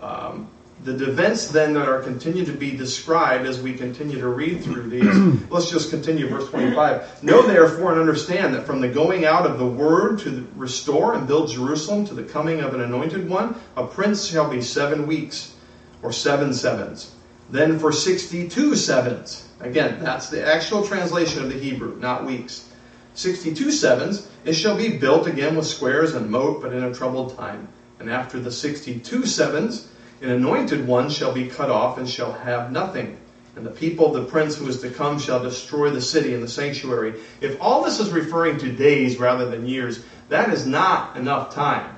um, 0.00 0.48
the 0.82 1.10
events 1.10 1.48
then 1.48 1.74
that 1.74 1.88
are 1.88 2.00
continued 2.00 2.46
to 2.46 2.52
be 2.52 2.70
described 2.70 3.46
as 3.46 3.60
we 3.60 3.74
continue 3.74 4.18
to 4.18 4.28
read 4.28 4.62
through 4.62 4.88
these, 4.88 5.50
let's 5.50 5.70
just 5.70 5.90
continue 5.90 6.26
verse 6.26 6.48
25. 6.48 7.22
Know 7.22 7.42
therefore 7.42 7.92
and 7.92 8.00
understand 8.00 8.54
that 8.54 8.64
from 8.64 8.80
the 8.80 8.88
going 8.88 9.26
out 9.26 9.44
of 9.44 9.58
the 9.58 9.66
word 9.66 10.20
to 10.20 10.46
restore 10.56 11.14
and 11.14 11.26
build 11.26 11.50
Jerusalem 11.50 12.06
to 12.06 12.14
the 12.14 12.22
coming 12.22 12.60
of 12.60 12.72
an 12.74 12.80
anointed 12.80 13.28
one, 13.28 13.60
a 13.76 13.86
prince 13.86 14.26
shall 14.26 14.48
be 14.48 14.62
seven 14.62 15.06
weeks 15.06 15.54
or 16.02 16.12
seven 16.12 16.54
sevens. 16.54 17.14
Then 17.50 17.78
for 17.78 17.92
62 17.92 18.76
sevens 18.76 19.44
Again, 19.60 19.98
that's 20.00 20.30
the 20.30 20.46
actual 20.46 20.86
translation 20.86 21.42
of 21.42 21.52
the 21.52 21.58
Hebrew, 21.58 21.96
not 21.96 22.24
weeks. 22.24 22.66
62 23.14 23.72
sevens, 23.72 24.26
It 24.44 24.54
shall 24.54 24.74
be 24.74 24.96
built 24.96 25.26
again 25.26 25.54
with 25.54 25.66
squares 25.66 26.14
and 26.14 26.30
moat, 26.30 26.62
but 26.62 26.72
in 26.72 26.82
a 26.82 26.94
troubled 26.94 27.36
time. 27.36 27.68
And 27.98 28.10
after 28.10 28.40
the 28.40 28.50
sixty 28.50 28.98
two 28.98 29.26
sevens, 29.26 29.86
an 30.22 30.30
anointed 30.30 30.86
one 30.86 31.10
shall 31.10 31.32
be 31.32 31.46
cut 31.46 31.68
off 31.68 31.98
and 31.98 32.08
shall 32.08 32.32
have 32.32 32.72
nothing. 32.72 33.18
And 33.54 33.66
the 33.66 33.70
people 33.70 34.06
of 34.06 34.14
the 34.14 34.30
prince 34.30 34.56
who 34.56 34.66
is 34.66 34.80
to 34.80 34.88
come 34.88 35.18
shall 35.18 35.42
destroy 35.42 35.90
the 35.90 36.00
city 36.00 36.32
and 36.32 36.42
the 36.42 36.48
sanctuary. 36.48 37.20
If 37.42 37.60
all 37.60 37.84
this 37.84 38.00
is 38.00 38.08
referring 38.10 38.56
to 38.58 38.72
days 38.72 39.18
rather 39.18 39.50
than 39.50 39.66
years, 39.66 40.02
that 40.30 40.50
is 40.50 40.66
not 40.66 41.18
enough 41.18 41.52
time 41.54 41.94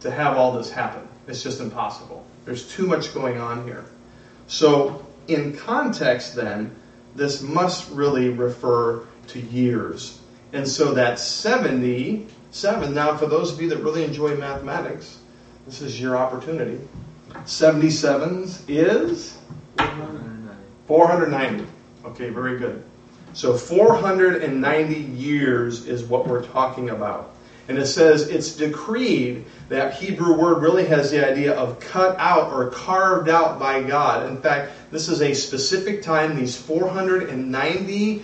to 0.00 0.10
have 0.10 0.36
all 0.36 0.52
this 0.52 0.70
happen. 0.70 1.08
It's 1.26 1.42
just 1.42 1.62
impossible. 1.62 2.26
There's 2.44 2.70
too 2.70 2.86
much 2.86 3.14
going 3.14 3.40
on 3.40 3.64
here. 3.66 3.86
So, 4.46 5.04
in 5.28 5.56
context, 5.56 6.34
then, 6.36 6.74
this 7.14 7.42
must 7.42 7.90
really 7.90 8.28
refer 8.28 9.06
to 9.28 9.40
years. 9.40 10.20
And 10.52 10.66
so 10.66 10.94
that 10.94 11.18
77, 11.18 12.94
now 12.94 13.16
for 13.16 13.26
those 13.26 13.52
of 13.52 13.60
you 13.60 13.68
that 13.70 13.78
really 13.78 14.04
enjoy 14.04 14.36
mathematics, 14.36 15.18
this 15.66 15.82
is 15.82 16.00
your 16.00 16.16
opportunity. 16.16 16.80
77s 17.44 18.62
is 18.68 19.36
490. 20.86 21.66
Okay, 22.04 22.30
very 22.30 22.58
good. 22.58 22.82
So 23.32 23.56
490 23.56 24.94
years 24.94 25.86
is 25.86 26.04
what 26.04 26.26
we're 26.26 26.44
talking 26.44 26.90
about. 26.90 27.34
And 27.68 27.78
it 27.78 27.86
says 27.86 28.28
it's 28.28 28.54
decreed. 28.54 29.44
That 29.68 29.94
Hebrew 29.94 30.38
word 30.38 30.62
really 30.62 30.86
has 30.86 31.10
the 31.10 31.28
idea 31.28 31.54
of 31.54 31.80
cut 31.80 32.16
out 32.18 32.52
or 32.52 32.70
carved 32.70 33.28
out 33.28 33.58
by 33.58 33.82
God. 33.82 34.30
In 34.30 34.40
fact, 34.40 34.72
this 34.92 35.08
is 35.08 35.22
a 35.22 35.34
specific 35.34 36.02
time. 36.02 36.36
These 36.36 36.56
490 36.56 38.22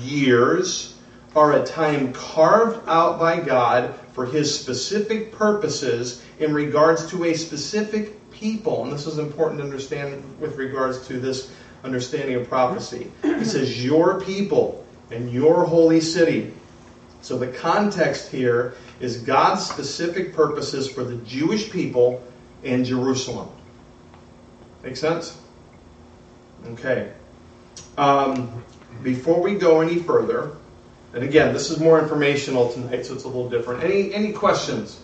years 0.00 0.94
are 1.34 1.54
a 1.54 1.66
time 1.66 2.12
carved 2.12 2.88
out 2.88 3.18
by 3.18 3.40
God 3.40 3.94
for 4.12 4.24
his 4.24 4.56
specific 4.56 5.32
purposes 5.32 6.22
in 6.38 6.54
regards 6.54 7.10
to 7.10 7.24
a 7.24 7.34
specific 7.34 8.30
people. 8.30 8.84
And 8.84 8.92
this 8.92 9.06
is 9.06 9.18
important 9.18 9.58
to 9.58 9.64
understand 9.64 10.22
with 10.38 10.56
regards 10.56 11.06
to 11.08 11.18
this 11.18 11.50
understanding 11.82 12.36
of 12.36 12.48
prophecy. 12.48 13.10
He 13.22 13.44
says, 13.44 13.84
Your 13.84 14.20
people 14.20 14.86
and 15.10 15.30
your 15.32 15.64
holy 15.64 16.00
city. 16.00 16.52
So 17.24 17.38
the 17.38 17.46
context 17.46 18.30
here 18.30 18.74
is 19.00 19.16
God's 19.16 19.66
specific 19.66 20.34
purposes 20.34 20.90
for 20.90 21.04
the 21.04 21.16
Jewish 21.24 21.70
people 21.70 22.22
in 22.62 22.84
Jerusalem. 22.84 23.48
Make 24.82 24.98
sense? 24.98 25.38
Okay. 26.66 27.14
Um, 27.96 28.62
before 29.02 29.40
we 29.40 29.54
go 29.54 29.80
any 29.80 30.00
further, 30.00 30.54
and 31.14 31.24
again, 31.24 31.54
this 31.54 31.70
is 31.70 31.80
more 31.80 31.98
informational 31.98 32.70
tonight, 32.70 33.06
so 33.06 33.14
it's 33.14 33.24
a 33.24 33.28
little 33.28 33.48
different. 33.48 33.82
Any 33.82 34.12
any 34.12 34.30
questions? 34.30 35.00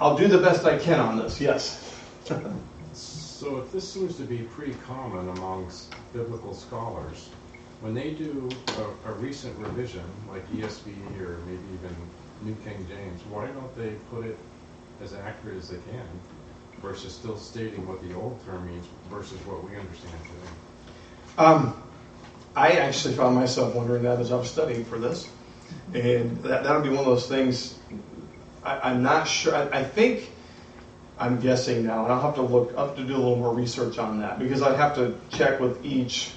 I'll 0.00 0.16
do 0.16 0.28
the 0.28 0.38
best 0.38 0.64
I 0.64 0.78
can 0.78 1.00
on 1.00 1.18
this. 1.18 1.40
Yes. 1.40 1.92
so 2.92 3.56
if 3.56 3.72
this 3.72 3.92
seems 3.92 4.16
to 4.18 4.22
be 4.22 4.42
pretty 4.42 4.76
common 4.86 5.28
amongst 5.30 5.92
biblical 6.12 6.54
scholars, 6.54 7.30
when 7.80 7.94
they 7.94 8.10
do 8.10 8.48
a, 8.78 9.10
a 9.10 9.12
recent 9.14 9.56
revision, 9.58 10.04
like 10.30 10.50
ESV 10.52 10.88
or 11.20 11.38
maybe 11.46 11.62
even 11.74 11.96
New 12.42 12.54
King 12.64 12.86
James, 12.88 13.22
why 13.30 13.46
don't 13.46 13.76
they 13.76 13.90
put 14.10 14.24
it 14.24 14.38
as 15.02 15.14
accurate 15.14 15.58
as 15.58 15.68
they 15.68 15.78
can 15.90 16.06
versus 16.80 17.14
still 17.14 17.36
stating 17.36 17.86
what 17.86 18.02
the 18.02 18.14
old 18.14 18.42
term 18.44 18.66
means 18.66 18.86
versus 19.10 19.38
what 19.46 19.62
we 19.64 19.76
understand 19.76 20.14
today? 20.22 20.52
Um, 21.38 21.82
I 22.54 22.72
actually 22.72 23.14
found 23.14 23.34
myself 23.34 23.74
wondering 23.74 24.02
that 24.04 24.18
as 24.20 24.32
I 24.32 24.36
was 24.36 24.50
studying 24.50 24.84
for 24.84 24.98
this. 24.98 25.28
And 25.92 26.42
that, 26.42 26.64
that'll 26.64 26.82
be 26.82 26.88
one 26.88 26.98
of 26.98 27.04
those 27.04 27.26
things 27.26 27.78
I, 28.66 28.90
am 28.90 29.02
not 29.02 29.28
sure. 29.28 29.54
I, 29.54 29.80
I, 29.80 29.84
think, 29.84 30.30
I'm 31.18 31.38
guessing 31.40 31.86
now, 31.86 32.04
and 32.04 32.12
I'll 32.12 32.20
have 32.20 32.34
to 32.34 32.42
look, 32.42 32.76
have 32.76 32.96
to 32.96 33.04
do 33.04 33.14
a 33.14 33.18
little 33.18 33.36
more 33.36 33.54
research 33.54 33.98
on 33.98 34.20
that 34.20 34.38
because 34.38 34.62
I'd 34.62 34.76
have 34.76 34.94
to 34.96 35.16
check 35.30 35.60
with 35.60 35.84
each 35.84 36.32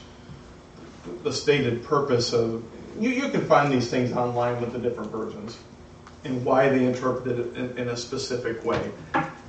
the 1.24 1.34
stated 1.34 1.84
purpose 1.84 2.34
of. 2.34 2.64
You, 3.00 3.10
you 3.12 3.30
can 3.30 3.46
find 3.46 3.72
these 3.72 3.90
things 3.90 4.12
online 4.12 4.60
with 4.60 4.74
the 4.74 4.80
different 4.80 5.12
versions 5.12 5.58
and 6.26 6.44
why 6.44 6.70
they 6.70 6.86
interpreted 6.86 7.40
it 7.40 7.56
in, 7.56 7.78
in 7.78 7.88
a 7.90 7.98
specific 7.98 8.64
way. 8.66 8.92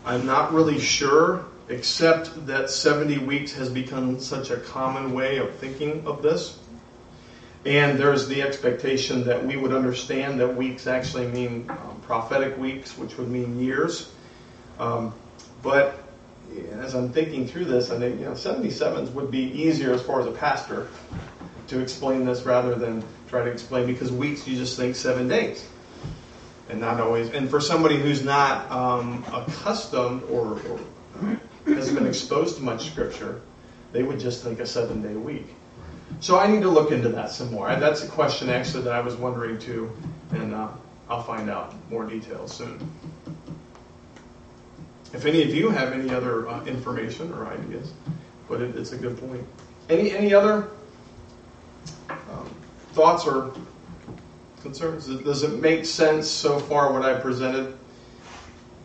I'm 0.04 0.24
not 0.24 0.52
really 0.52 0.78
sure, 0.78 1.44
except 1.68 2.46
that 2.46 2.70
70 2.70 3.18
weeks 3.18 3.52
has 3.54 3.68
become 3.68 4.20
such 4.20 4.50
a 4.50 4.56
common 4.58 5.12
way 5.12 5.38
of 5.38 5.54
thinking 5.56 6.06
of 6.06 6.22
this. 6.22 6.58
And 7.66 7.98
there's 7.98 8.26
the 8.26 8.40
expectation 8.40 9.24
that 9.24 9.44
we 9.44 9.56
would 9.56 9.72
understand 9.72 10.40
that 10.40 10.56
weeks 10.56 10.86
actually 10.86 11.26
mean 11.26 11.66
um, 11.68 12.00
prophetic 12.02 12.56
weeks, 12.56 12.96
which 12.96 13.18
would 13.18 13.28
mean 13.28 13.60
years. 13.60 14.12
Um, 14.78 15.12
but 15.62 16.02
as 16.72 16.94
I'm 16.94 17.12
thinking 17.12 17.46
through 17.46 17.66
this, 17.66 17.90
I 17.90 17.98
think 17.98 18.18
you 18.18 18.24
know 18.24 18.32
77s 18.32 19.12
would 19.12 19.30
be 19.30 19.50
easier 19.52 19.92
as 19.92 20.02
far 20.02 20.20
as 20.20 20.26
a 20.26 20.32
pastor 20.32 20.88
to 21.70 21.80
explain 21.80 22.24
this 22.24 22.42
rather 22.42 22.74
than 22.74 23.02
try 23.28 23.44
to 23.44 23.50
explain 23.50 23.86
because 23.86 24.12
weeks 24.12 24.46
you 24.46 24.56
just 24.56 24.76
think 24.76 24.94
seven 24.96 25.28
days 25.28 25.66
and 26.68 26.80
not 26.80 27.00
always. 27.00 27.30
And 27.30 27.48
for 27.48 27.60
somebody 27.60 27.96
who's 27.96 28.24
not 28.24 28.70
um, 28.70 29.24
accustomed 29.32 30.22
or, 30.24 30.60
or 30.68 30.80
hasn't 31.66 31.98
been 31.98 32.06
exposed 32.06 32.56
to 32.56 32.62
much 32.62 32.90
scripture, 32.90 33.40
they 33.92 34.02
would 34.02 34.20
just 34.20 34.42
think 34.42 34.60
a 34.60 34.66
seven 34.66 35.02
day 35.02 35.14
week. 35.14 35.46
So 36.20 36.38
I 36.38 36.48
need 36.48 36.62
to 36.62 36.68
look 36.68 36.90
into 36.90 37.08
that 37.10 37.30
some 37.30 37.52
more. 37.52 37.74
That's 37.76 38.02
a 38.02 38.08
question 38.08 38.50
actually 38.50 38.82
that 38.84 38.92
I 38.92 39.00
was 39.00 39.14
wondering 39.14 39.58
too, 39.58 39.90
and 40.32 40.54
uh, 40.54 40.68
I'll 41.08 41.22
find 41.22 41.48
out 41.48 41.74
more 41.88 42.04
details 42.04 42.52
soon. 42.52 42.78
If 45.12 45.24
any 45.24 45.42
of 45.42 45.54
you 45.54 45.70
have 45.70 45.92
any 45.92 46.10
other 46.10 46.48
uh, 46.48 46.64
information 46.64 47.32
or 47.32 47.46
ideas, 47.46 47.92
but 48.48 48.60
it, 48.60 48.76
it's 48.76 48.92
a 48.92 48.96
good 48.96 49.18
point. 49.18 49.44
Any 49.88 50.12
any 50.12 50.34
other 50.34 50.70
um, 52.32 52.54
thoughts 52.92 53.24
or 53.24 53.52
concerns? 54.62 55.06
Does 55.06 55.42
it 55.42 55.60
make 55.60 55.84
sense 55.84 56.28
so 56.28 56.58
far 56.58 56.92
what 56.92 57.02
I 57.02 57.18
presented? 57.18 57.76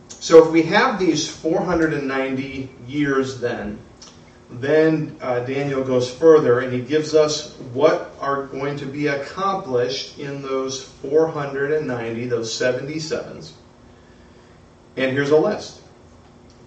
So 0.08 0.44
if 0.44 0.50
we 0.50 0.62
have 0.62 0.98
these 0.98 1.28
490 1.28 2.70
years 2.86 3.40
then, 3.40 3.78
then 4.50 5.16
uh, 5.20 5.40
Daniel 5.40 5.82
goes 5.82 6.12
further 6.12 6.60
and 6.60 6.72
he 6.72 6.80
gives 6.80 7.14
us 7.14 7.54
what 7.72 8.14
are 8.20 8.46
going 8.46 8.76
to 8.78 8.86
be 8.86 9.08
accomplished 9.08 10.18
in 10.18 10.40
those 10.42 10.84
490, 10.84 12.26
those 12.26 12.52
77s. 12.52 13.52
And 14.96 15.12
here's 15.12 15.30
a 15.30 15.36
list 15.36 15.82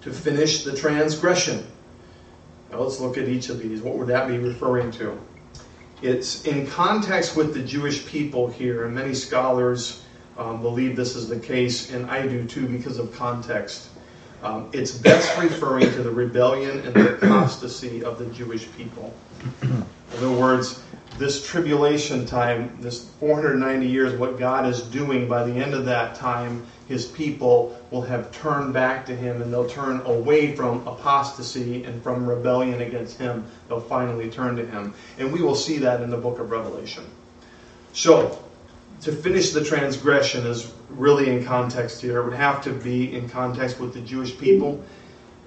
to 0.01 0.11
finish 0.11 0.63
the 0.63 0.75
transgression. 0.75 1.65
Now 2.71 2.79
let's 2.81 2.99
look 2.99 3.17
at 3.17 3.27
each 3.27 3.49
of 3.49 3.59
these. 3.59 3.81
What 3.81 3.97
would 3.97 4.07
that 4.07 4.27
be 4.27 4.37
referring 4.37 4.91
to? 4.93 5.19
It's 6.01 6.45
in 6.45 6.65
context 6.65 7.35
with 7.35 7.53
the 7.53 7.61
Jewish 7.61 8.05
people 8.05 8.47
here, 8.47 8.85
and 8.85 8.95
many 8.95 9.13
scholars 9.13 10.03
um, 10.37 10.61
believe 10.61 10.95
this 10.95 11.15
is 11.15 11.27
the 11.27 11.39
case, 11.39 11.91
and 11.91 12.09
I 12.09 12.25
do 12.25 12.45
too 12.45 12.67
because 12.67 12.97
of 12.97 13.13
context. 13.13 13.89
Um, 14.43 14.69
it's 14.71 14.91
best 14.91 15.37
referring 15.37 15.91
to 15.91 16.03
the 16.03 16.11
rebellion 16.11 16.79
and 16.79 16.93
the 16.93 17.15
apostasy 17.15 18.03
of 18.03 18.19
the 18.19 18.25
Jewish 18.27 18.71
people. 18.77 19.13
In 19.61 19.85
other 20.15 20.31
words, 20.31 20.81
this 21.17 21.45
tribulation 21.45 22.25
time, 22.25 22.77
this 22.79 23.09
490 23.19 23.85
years, 23.85 24.17
what 24.17 24.39
God 24.39 24.65
is 24.65 24.81
doing, 24.81 25.27
by 25.27 25.43
the 25.43 25.53
end 25.53 25.73
of 25.73 25.85
that 25.85 26.15
time, 26.15 26.65
his 26.87 27.05
people 27.05 27.77
will 27.91 28.01
have 28.01 28.31
turned 28.31 28.73
back 28.73 29.05
to 29.07 29.15
him 29.15 29.41
and 29.41 29.51
they'll 29.51 29.69
turn 29.69 30.01
away 30.05 30.55
from 30.55 30.87
apostasy 30.87 31.83
and 31.83 32.01
from 32.01 32.25
rebellion 32.25 32.81
against 32.81 33.17
him. 33.17 33.45
They'll 33.67 33.81
finally 33.81 34.29
turn 34.29 34.55
to 34.55 34.65
him. 34.65 34.93
And 35.17 35.33
we 35.33 35.41
will 35.41 35.55
see 35.55 35.77
that 35.79 36.01
in 36.01 36.09
the 36.09 36.17
book 36.17 36.39
of 36.39 36.49
Revelation. 36.49 37.03
So, 37.91 38.39
to 39.01 39.11
finish 39.11 39.51
the 39.51 39.63
transgression 39.63 40.45
is 40.45 40.73
really 40.89 41.29
in 41.29 41.45
context 41.45 42.01
here. 42.01 42.21
It 42.21 42.25
would 42.25 42.33
have 42.33 42.61
to 42.63 42.71
be 42.71 43.15
in 43.15 43.29
context 43.29 43.79
with 43.79 43.93
the 43.93 44.01
Jewish 44.01 44.37
people, 44.37 44.83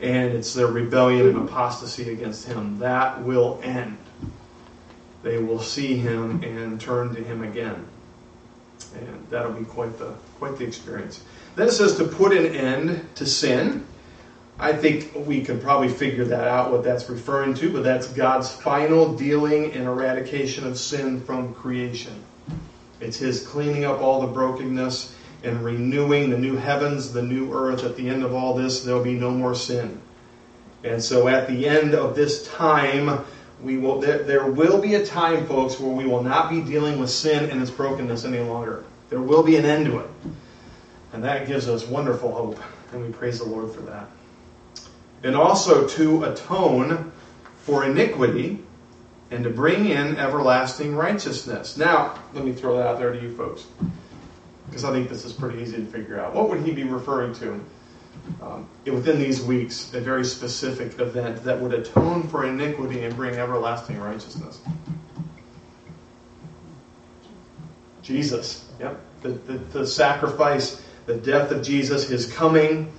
and 0.01 0.33
it's 0.33 0.55
their 0.55 0.69
rebellion 0.69 1.29
and 1.29 1.49
apostasy 1.49 2.13
against 2.13 2.47
him. 2.47 2.79
That 2.79 3.23
will 3.23 3.61
end 3.63 3.99
they 5.23 5.39
will 5.39 5.61
see 5.61 5.97
him 5.97 6.43
and 6.43 6.81
turn 6.81 7.15
to 7.15 7.23
him 7.23 7.43
again. 7.43 7.87
And 8.95 9.27
that'll 9.31 9.53
be 9.53 9.65
quite 9.65 9.99
the 9.99 10.15
quite 10.39 10.59
the 10.59 10.65
experience. 10.65 11.23
Then 11.55 11.69
it 11.69 11.73
says 11.73 11.97
to 11.97 12.05
put 12.05 12.33
an 12.33 12.47
end 12.55 13.07
to 13.15 13.27
sin. 13.27 13.87
I 14.59 14.73
think 14.73 15.13
we 15.15 15.43
could 15.43 15.63
probably 15.63 15.89
figure 15.89 16.25
that 16.27 16.47
out 16.47 16.71
what 16.71 16.85
that's 16.85 17.09
referring 17.09 17.55
to, 17.55 17.73
but 17.73 17.83
that's 17.83 18.09
God's 18.09 18.51
final 18.51 19.15
dealing 19.15 19.73
and 19.73 19.85
eradication 19.85 20.67
of 20.67 20.77
sin 20.77 21.21
from 21.21 21.55
creation. 21.55 22.23
It's 23.03 23.19
his 23.19 23.45
cleaning 23.45 23.85
up 23.85 24.01
all 24.01 24.21
the 24.21 24.29
brokenness 24.29 25.13
and 25.43 25.65
renewing 25.65 26.31
the 26.31 26.39
new 26.39 26.55
heavens, 26.55 27.13
the 27.13 27.23
new 27.23 27.53
earth. 27.53 27.83
At 27.83 27.97
the 27.97 28.09
end 28.09 28.23
of 28.23 28.33
all 28.33 28.55
this, 28.55 28.85
there'll 28.85 29.03
be 29.03 29.15
no 29.15 29.31
more 29.33 29.57
sin. 29.57 30.01
And 30.85 31.03
so 31.03 31.27
at 31.27 31.49
the 31.49 31.69
end 31.69 31.95
of 31.95 32.15
this 32.15 32.47
time, 32.49 33.25
we 33.61 33.77
will 33.77 34.01
there, 34.01 34.23
there 34.23 34.47
will 34.47 34.81
be 34.81 34.95
a 34.95 35.05
time 35.05 35.47
folks 35.47 35.81
where 35.81 35.93
we 35.93 36.07
will 36.07 36.23
not 36.23 36.49
be 36.49 36.61
dealing 36.61 37.01
with 37.01 37.11
sin 37.11 37.51
and 37.51 37.61
its 37.61 37.71
brokenness 37.71 38.25
any 38.25 38.41
longer 38.41 38.85
There 39.11 39.21
will 39.21 39.43
be 39.43 39.57
an 39.57 39.65
end 39.65 39.87
to 39.87 39.99
it. 39.99 40.11
And 41.13 41.23
that 41.25 41.47
gives 41.47 41.69
us 41.69 41.87
wonderful 41.87 42.33
hope, 42.33 42.59
and 42.93 43.05
we 43.05 43.13
praise 43.13 43.39
the 43.39 43.45
Lord 43.45 43.73
for 43.73 43.83
that. 43.83 44.09
And 45.25 45.37
also 45.37 45.87
to 45.89 46.25
atone 46.25 47.13
for 47.59 47.85
iniquity 47.85 48.61
and 49.33 49.45
to 49.45 49.51
bring 49.51 49.87
in 49.87 50.17
everlasting 50.17 50.95
righteousness. 50.95 51.77
Now, 51.77 52.19
let 52.35 52.45
me 52.45 52.53
throw 52.53 52.77
that 52.77 52.87
out 52.87 52.99
there 52.99 53.13
to 53.13 53.21
you 53.21 53.35
folks, 53.35 53.67
because 54.67 54.85
I 54.85 54.93
think 54.93 55.09
this 55.09 55.25
is 55.25 55.33
pretty 55.33 55.63
easy 55.63 55.79
to 55.79 55.87
figure 55.87 56.21
out. 56.21 56.35
What 56.35 56.51
would 56.51 56.61
he 56.61 56.73
be 56.73 56.85
referring 56.85 57.35
to? 57.37 57.65
Um, 58.41 58.69
within 58.85 59.19
these 59.19 59.43
weeks, 59.43 59.93
a 59.95 60.01
very 60.01 60.25
specific 60.25 61.01
event 61.01 61.43
that 61.45 61.59
would 61.59 61.75
atone 61.75 62.29
for 62.29 62.45
iniquity 62.45 63.05
and 63.05 63.17
bring 63.17 63.35
everlasting 63.37 63.99
righteousness. 63.99 64.61
Jesus, 68.03 68.69
yep. 68.79 69.01
The, 69.23 69.31
the, 69.31 69.53
the 69.55 69.87
sacrifice, 69.87 70.83
the 71.07 71.17
death 71.17 71.51
of 71.51 71.63
Jesus, 71.63 72.09
his 72.09 72.33
coming, 72.33 72.93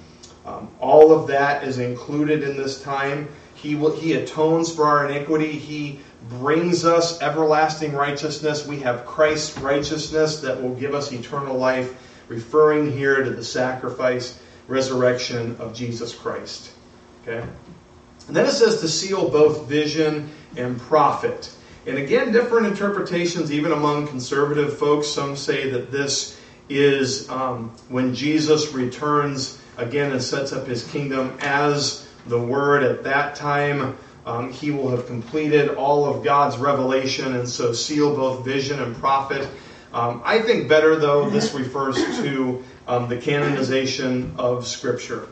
um, 0.45 0.69
all 0.79 1.11
of 1.11 1.27
that 1.27 1.63
is 1.63 1.77
included 1.77 2.43
in 2.43 2.57
this 2.57 2.81
time. 2.81 3.29
He, 3.55 3.75
will, 3.75 3.95
he 3.95 4.13
atones 4.13 4.73
for 4.73 4.85
our 4.85 5.09
iniquity. 5.09 5.51
He 5.51 5.99
brings 6.29 6.85
us 6.85 7.21
everlasting 7.21 7.93
righteousness. 7.93 8.65
We 8.65 8.79
have 8.79 9.05
Christ's 9.05 9.57
righteousness 9.59 10.39
that 10.41 10.61
will 10.61 10.75
give 10.75 10.93
us 10.93 11.11
eternal 11.11 11.57
life, 11.57 11.95
referring 12.27 12.91
here 12.91 13.23
to 13.23 13.29
the 13.29 13.43
sacrifice, 13.43 14.39
resurrection 14.67 15.57
of 15.59 15.73
Jesus 15.73 16.15
Christ. 16.15 16.71
Okay? 17.23 17.45
And 18.27 18.35
then 18.35 18.45
it 18.45 18.51
says 18.51 18.79
to 18.81 18.87
seal 18.87 19.29
both 19.29 19.67
vision 19.67 20.29
and 20.55 20.79
prophet. 20.79 21.53
And 21.85 21.97
again, 21.97 22.31
different 22.31 22.67
interpretations, 22.67 23.51
even 23.51 23.73
among 23.73 24.07
conservative 24.07 24.77
folks. 24.77 25.07
Some 25.07 25.35
say 25.35 25.69
that 25.71 25.91
this 25.91 26.39
is 26.69 27.29
um, 27.29 27.71
when 27.89 28.15
Jesus 28.15 28.71
returns 28.71 29.59
again 29.77 30.11
and 30.11 30.23
sets 30.23 30.53
up 30.53 30.65
his 30.65 30.87
kingdom 30.87 31.37
as 31.41 32.07
the 32.27 32.39
Word 32.39 32.83
at 32.83 33.03
that 33.03 33.35
time. 33.35 33.97
Um, 34.25 34.51
he 34.53 34.71
will 34.71 34.89
have 34.89 35.05
completed 35.05 35.69
all 35.69 36.05
of 36.05 36.23
God's 36.23 36.57
revelation, 36.57 37.35
and 37.35 37.47
so 37.47 37.73
seal 37.73 38.15
both 38.15 38.45
vision 38.45 38.81
and 38.81 38.95
prophet. 38.95 39.47
Um, 39.91 40.21
I 40.25 40.39
think 40.39 40.69
better, 40.69 40.95
though, 40.95 41.29
this 41.29 41.53
refers 41.53 41.95
to 41.95 42.63
um, 42.87 43.09
the 43.09 43.17
canonization 43.17 44.33
of 44.37 44.65
Scripture 44.65 45.27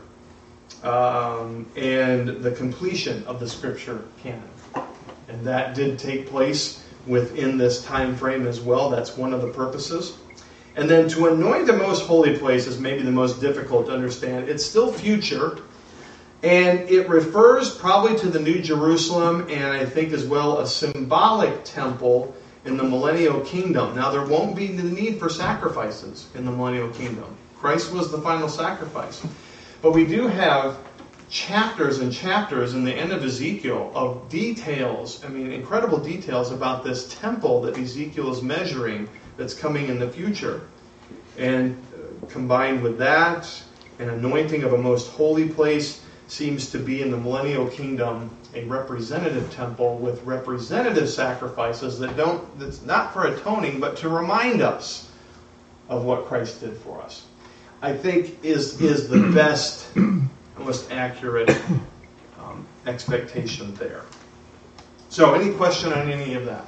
um, 0.82 1.66
and 1.76 2.28
the 2.42 2.50
completion 2.52 3.24
of 3.24 3.40
the 3.40 3.48
Scripture 3.48 4.04
canon. 4.22 4.42
And 5.28 5.44
that 5.46 5.74
did 5.74 5.98
take 5.98 6.26
place 6.26 6.84
within 7.06 7.56
this 7.56 7.84
time 7.84 8.14
frame 8.14 8.46
as 8.46 8.60
well. 8.60 8.90
That's 8.90 9.16
one 9.16 9.32
of 9.32 9.42
the 9.42 9.48
purposes. 9.48 10.18
And 10.76 10.88
then 10.88 11.08
to 11.10 11.28
anoint 11.28 11.66
the 11.66 11.72
most 11.72 12.06
holy 12.06 12.38
place 12.38 12.66
is 12.66 12.78
maybe 12.78 13.02
the 13.02 13.10
most 13.10 13.40
difficult 13.40 13.86
to 13.86 13.92
understand. 13.92 14.48
It's 14.48 14.64
still 14.64 14.92
future, 14.92 15.58
and 16.42 16.80
it 16.90 17.08
refers 17.08 17.74
probably 17.74 18.18
to 18.18 18.28
the 18.28 18.40
New 18.40 18.60
Jerusalem 18.60 19.46
and 19.48 19.64
I 19.64 19.84
think 19.86 20.12
as 20.12 20.24
well 20.24 20.58
a 20.58 20.66
symbolic 20.66 21.64
temple 21.64 22.34
in 22.64 22.76
the 22.76 22.82
millennial 22.82 23.40
kingdom. 23.40 23.94
Now, 23.94 24.10
there 24.10 24.24
won't 24.24 24.56
be 24.56 24.68
the 24.68 24.82
need 24.82 25.18
for 25.18 25.28
sacrifices 25.28 26.28
in 26.34 26.44
the 26.44 26.50
millennial 26.50 26.90
kingdom. 26.90 27.36
Christ 27.56 27.92
was 27.92 28.10
the 28.10 28.20
final 28.20 28.48
sacrifice. 28.48 29.24
But 29.82 29.92
we 29.92 30.04
do 30.04 30.28
have 30.28 30.78
chapters 31.28 31.98
and 31.98 32.12
chapters 32.12 32.74
in 32.74 32.84
the 32.84 32.92
end 32.92 33.10
of 33.10 33.24
Ezekiel 33.24 33.90
of 33.94 34.28
details, 34.28 35.24
I 35.24 35.28
mean, 35.28 35.50
incredible 35.50 35.98
details 35.98 36.52
about 36.52 36.84
this 36.84 37.12
temple 37.14 37.62
that 37.62 37.78
Ezekiel 37.78 38.30
is 38.30 38.42
measuring 38.42 39.08
that's 39.36 39.54
coming 39.54 39.88
in 39.88 39.98
the 39.98 40.08
future. 40.08 40.60
And 41.38 41.82
uh, 41.94 42.26
combined 42.26 42.82
with 42.82 42.98
that, 42.98 43.50
an 43.98 44.10
anointing 44.10 44.62
of 44.62 44.74
a 44.74 44.78
most 44.78 45.10
holy 45.10 45.48
place 45.48 46.01
seems 46.32 46.70
to 46.70 46.78
be 46.78 47.02
in 47.02 47.10
the 47.10 47.16
millennial 47.16 47.68
kingdom 47.68 48.30
a 48.54 48.64
representative 48.64 49.52
temple 49.52 49.98
with 49.98 50.22
representative 50.24 51.08
sacrifices 51.08 51.98
that 51.98 52.16
don't 52.16 52.58
that's 52.58 52.82
not 52.82 53.12
for 53.12 53.26
atoning 53.26 53.78
but 53.78 53.96
to 53.98 54.08
remind 54.08 54.62
us 54.62 55.10
of 55.88 56.04
what 56.04 56.24
Christ 56.24 56.60
did 56.60 56.76
for 56.78 57.02
us. 57.02 57.26
I 57.82 57.94
think 57.94 58.42
is 58.42 58.80
is 58.80 59.08
the 59.08 59.30
best 59.34 59.94
most 60.58 60.90
accurate 60.90 61.50
um, 62.40 62.66
expectation 62.86 63.74
there. 63.74 64.04
So, 65.10 65.34
any 65.34 65.52
question 65.52 65.92
on 65.92 66.10
any 66.10 66.34
of 66.34 66.46
that? 66.46 66.64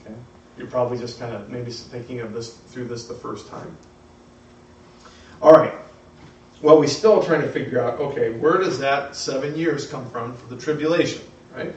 Okay. 0.00 0.14
You're 0.56 0.68
probably 0.68 0.98
just 0.98 1.18
kind 1.18 1.34
of 1.34 1.50
maybe 1.50 1.72
thinking 1.72 2.20
of 2.20 2.32
this 2.32 2.54
through 2.54 2.86
this 2.86 3.06
the 3.06 3.14
first 3.14 3.48
time. 3.48 3.76
All 5.42 5.52
right. 5.52 5.74
Well, 6.62 6.78
we're 6.78 6.86
still 6.86 7.22
trying 7.22 7.42
to 7.42 7.48
figure 7.48 7.80
out 7.80 8.00
okay, 8.00 8.32
where 8.32 8.58
does 8.58 8.78
that 8.78 9.14
seven 9.14 9.56
years 9.56 9.86
come 9.86 10.08
from 10.10 10.34
for 10.34 10.46
the 10.46 10.60
tribulation, 10.60 11.22
right? 11.54 11.74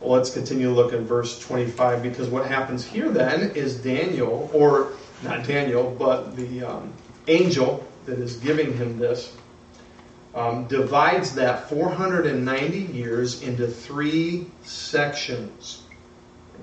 Well, 0.00 0.10
let's 0.10 0.30
continue 0.30 0.68
to 0.68 0.74
look 0.74 0.92
at 0.92 1.00
verse 1.00 1.38
25 1.40 2.02
because 2.02 2.28
what 2.28 2.46
happens 2.46 2.84
here 2.84 3.08
then 3.08 3.50
is 3.50 3.76
Daniel, 3.76 4.50
or 4.52 4.92
not 5.22 5.44
Daniel, 5.44 5.94
but 5.98 6.36
the 6.36 6.62
um, 6.62 6.92
angel 7.26 7.84
that 8.06 8.18
is 8.18 8.36
giving 8.36 8.72
him 8.76 8.98
this 8.98 9.36
um, 10.34 10.66
divides 10.66 11.34
that 11.34 11.68
490 11.68 12.78
years 12.78 13.42
into 13.42 13.66
three 13.66 14.46
sections. 14.62 15.82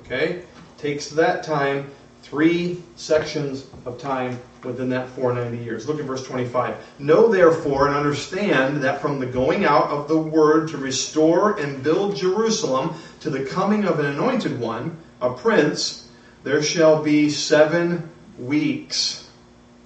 Okay? 0.01 0.43
Takes 0.77 1.09
that 1.09 1.43
time, 1.43 1.91
three 2.25 2.81
sections 2.95 3.67
of 3.85 3.99
time 3.99 4.39
within 4.63 4.89
that 4.89 5.07
490 5.09 5.63
years. 5.63 5.87
Look 5.87 5.99
at 5.99 6.05
verse 6.05 6.25
25. 6.25 6.75
Know 6.97 7.27
therefore 7.27 7.87
and 7.87 7.95
understand 7.95 8.81
that 8.83 8.99
from 8.99 9.19
the 9.19 9.27
going 9.27 9.63
out 9.63 9.89
of 9.89 10.07
the 10.07 10.17
word 10.17 10.69
to 10.69 10.77
restore 10.77 11.59
and 11.59 11.83
build 11.83 12.15
Jerusalem 12.15 12.95
to 13.19 13.29
the 13.29 13.45
coming 13.45 13.85
of 13.85 13.99
an 13.99 14.07
anointed 14.07 14.59
one, 14.59 14.97
a 15.21 15.33
prince, 15.33 16.09
there 16.43 16.63
shall 16.63 17.03
be 17.03 17.29
seven 17.29 18.09
weeks. 18.39 19.29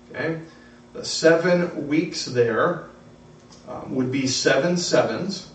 Okay? 0.10 0.40
The 0.94 1.04
seven 1.04 1.90
weeks 1.90 2.24
there 2.24 2.86
um, 3.68 3.96
would 3.96 4.14
be 4.14 4.28
seven 4.28 4.78
sevens. 4.78 5.52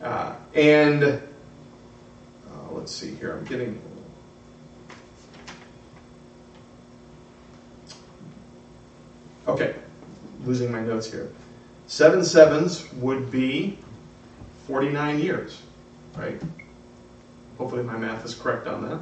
Uh, 0.00 0.36
and 0.54 1.02
uh, 1.02 1.20
let's 2.70 2.92
see 2.92 3.14
here, 3.16 3.36
I'm 3.36 3.44
getting. 3.44 3.80
Okay, 9.46 9.74
losing 10.44 10.72
my 10.72 10.80
notes 10.80 11.10
here. 11.10 11.30
Seven 11.86 12.24
sevens 12.24 12.90
would 12.94 13.30
be 13.30 13.78
49 14.66 15.18
years, 15.20 15.60
right? 16.16 16.40
Hopefully 17.58 17.82
my 17.82 17.96
math 17.96 18.24
is 18.24 18.34
correct 18.34 18.66
on 18.66 18.88
that. 18.88 19.00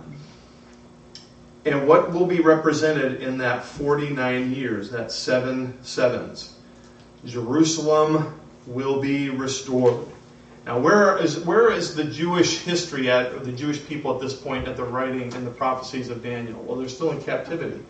And 1.65 1.87
what 1.87 2.13
will 2.13 2.27
be 2.27 2.41
represented 2.41 3.23
in 3.23 3.39
that 3.39 3.65
49 3.65 4.53
years, 4.53 4.91
that 4.91 5.13
seven 5.13 5.79
sevens? 5.85 6.57
Jerusalem 7.25 8.41
will 8.67 9.01
be 9.01 9.31
restored. 9.31 10.07
Now, 10.67 10.79
where 10.79 11.17
is, 11.19 11.39
where 11.41 11.71
is 11.71 11.95
the 11.95 12.05
Jewish 12.05 12.59
history 12.59 13.11
at, 13.11 13.33
or 13.33 13.41
the 13.41 13.53
Jewish 13.53 13.85
people 13.87 14.15
at 14.15 14.21
this 14.21 14.35
point 14.35 14.67
at 14.67 14.77
the 14.77 14.85
writing 14.85 15.33
and 15.35 15.47
the 15.47 15.51
prophecies 15.51 16.09
of 16.09 16.23
Daniel? 16.23 16.61
Well, 16.63 16.79
they're 16.79 16.89
still 16.89 17.13
in 17.13 17.23
captivity. 17.23 17.81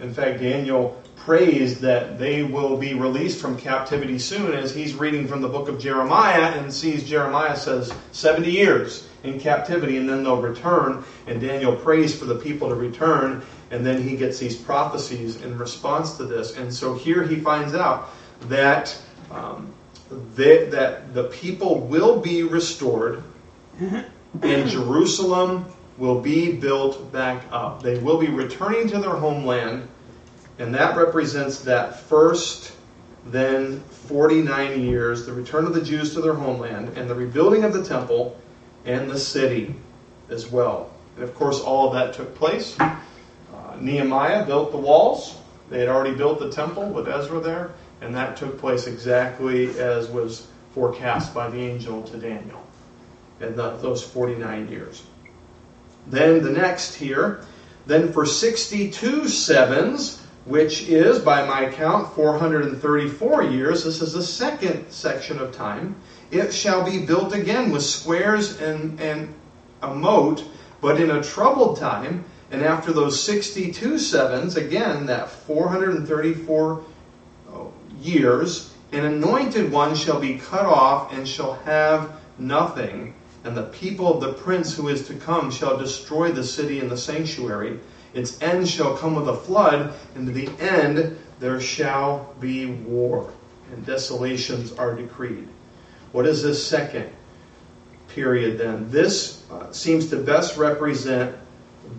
In 0.00 0.12
fact, 0.12 0.40
Daniel 0.40 1.02
prays 1.16 1.80
that 1.80 2.18
they 2.18 2.42
will 2.42 2.76
be 2.76 2.94
released 2.94 3.40
from 3.40 3.56
captivity 3.56 4.18
soon 4.18 4.52
as 4.52 4.74
he's 4.74 4.94
reading 4.94 5.26
from 5.26 5.40
the 5.40 5.48
book 5.48 5.68
of 5.68 5.78
Jeremiah 5.78 6.52
and 6.58 6.72
sees 6.72 7.04
Jeremiah 7.04 7.56
says 7.56 7.92
70 8.12 8.50
years 8.50 9.08
in 9.22 9.40
captivity 9.40 9.96
and 9.96 10.08
then 10.08 10.22
they'll 10.22 10.40
return. 10.40 11.04
And 11.26 11.40
Daniel 11.40 11.74
prays 11.74 12.16
for 12.16 12.26
the 12.26 12.36
people 12.36 12.68
to 12.68 12.74
return. 12.74 13.42
And 13.70 13.84
then 13.84 14.02
he 14.02 14.16
gets 14.16 14.38
these 14.38 14.56
prophecies 14.56 15.42
in 15.42 15.58
response 15.58 16.16
to 16.18 16.24
this. 16.24 16.56
And 16.56 16.72
so 16.72 16.94
here 16.94 17.26
he 17.26 17.36
finds 17.36 17.74
out 17.74 18.10
that, 18.42 18.96
um, 19.30 19.72
they, 20.34 20.66
that 20.66 21.14
the 21.14 21.24
people 21.24 21.80
will 21.80 22.20
be 22.20 22.42
restored 22.42 23.22
and 23.80 24.68
Jerusalem 24.68 25.66
will 25.96 26.20
be 26.20 26.52
built 26.52 27.10
back 27.12 27.44
up. 27.50 27.82
They 27.82 27.98
will 27.98 28.18
be 28.18 28.28
returning 28.28 28.88
to 28.88 28.98
their 28.98 29.14
homeland. 29.16 29.88
And 30.58 30.74
that 30.74 30.96
represents 30.96 31.60
that 31.62 32.00
first 32.00 32.72
then 33.26 33.80
49 34.08 34.82
years, 34.82 35.24
the 35.26 35.32
return 35.32 35.64
of 35.66 35.74
the 35.74 35.82
Jews 35.82 36.12
to 36.14 36.20
their 36.20 36.34
homeland, 36.34 36.96
and 36.96 37.08
the 37.08 37.14
rebuilding 37.14 37.64
of 37.64 37.72
the 37.72 37.82
temple, 37.82 38.38
and 38.84 39.10
the 39.10 39.18
city 39.18 39.74
as 40.28 40.50
well. 40.50 40.90
And 41.16 41.24
of 41.24 41.34
course, 41.34 41.60
all 41.60 41.88
of 41.88 41.94
that 41.94 42.14
took 42.14 42.34
place. 42.34 42.78
Uh, 42.78 42.96
Nehemiah 43.80 44.44
built 44.44 44.72
the 44.72 44.78
walls. 44.78 45.38
They 45.70 45.80
had 45.80 45.88
already 45.88 46.14
built 46.14 46.38
the 46.38 46.50
temple 46.50 46.88
with 46.90 47.08
Ezra 47.08 47.40
there, 47.40 47.70
and 48.02 48.14
that 48.14 48.36
took 48.36 48.58
place 48.58 48.86
exactly 48.86 49.78
as 49.78 50.08
was 50.10 50.48
forecast 50.74 51.32
by 51.32 51.48
the 51.48 51.58
angel 51.58 52.02
to 52.02 52.18
Daniel 52.18 52.62
in 53.40 53.56
the, 53.56 53.76
those 53.78 54.02
49 54.02 54.68
years. 54.68 55.02
Then 56.06 56.42
the 56.42 56.50
next 56.50 56.94
here, 56.94 57.44
Then 57.86 58.12
for 58.12 58.26
62 58.26 59.28
sevens, 59.28 60.23
which 60.44 60.88
is, 60.88 61.18
by 61.18 61.46
my 61.46 61.70
count, 61.70 62.14
434 62.14 63.44
years, 63.44 63.84
this 63.84 64.02
is 64.02 64.12
the 64.12 64.22
second 64.22 64.90
section 64.90 65.38
of 65.38 65.52
time, 65.52 65.96
it 66.30 66.52
shall 66.52 66.84
be 66.84 67.04
built 67.06 67.32
again 67.32 67.70
with 67.70 67.82
squares 67.82 68.60
and, 68.60 69.00
and 69.00 69.32
a 69.82 69.94
moat, 69.94 70.44
but 70.80 71.00
in 71.00 71.10
a 71.10 71.22
troubled 71.22 71.78
time. 71.78 72.24
And 72.50 72.62
after 72.62 72.92
those 72.92 73.20
62 73.22 73.98
sevens, 73.98 74.56
again, 74.56 75.06
that 75.06 75.30
434 75.30 76.84
years, 78.00 78.70
an 78.92 79.04
anointed 79.04 79.72
one 79.72 79.94
shall 79.94 80.20
be 80.20 80.36
cut 80.36 80.66
off 80.66 81.12
and 81.12 81.26
shall 81.26 81.54
have 81.64 82.12
nothing. 82.38 83.14
And 83.44 83.56
the 83.56 83.64
people 83.64 84.12
of 84.12 84.20
the 84.20 84.34
prince 84.34 84.76
who 84.76 84.88
is 84.88 85.06
to 85.08 85.14
come 85.14 85.50
shall 85.50 85.76
destroy 85.76 86.32
the 86.32 86.44
city 86.44 86.80
and 86.80 86.90
the 86.90 86.96
sanctuary. 86.96 87.80
Its 88.14 88.40
end 88.40 88.68
shall 88.68 88.96
come 88.96 89.16
with 89.16 89.28
a 89.28 89.36
flood, 89.36 89.92
and 90.14 90.26
to 90.26 90.32
the 90.32 90.48
end 90.60 91.18
there 91.40 91.60
shall 91.60 92.32
be 92.38 92.66
war, 92.66 93.30
and 93.72 93.84
desolations 93.84 94.72
are 94.72 94.94
decreed. 94.94 95.48
What 96.12 96.26
is 96.26 96.42
this 96.42 96.64
second 96.64 97.10
period 98.08 98.56
then? 98.56 98.88
This 98.88 99.42
uh, 99.50 99.72
seems 99.72 100.08
to 100.10 100.16
best 100.16 100.56
represent 100.56 101.34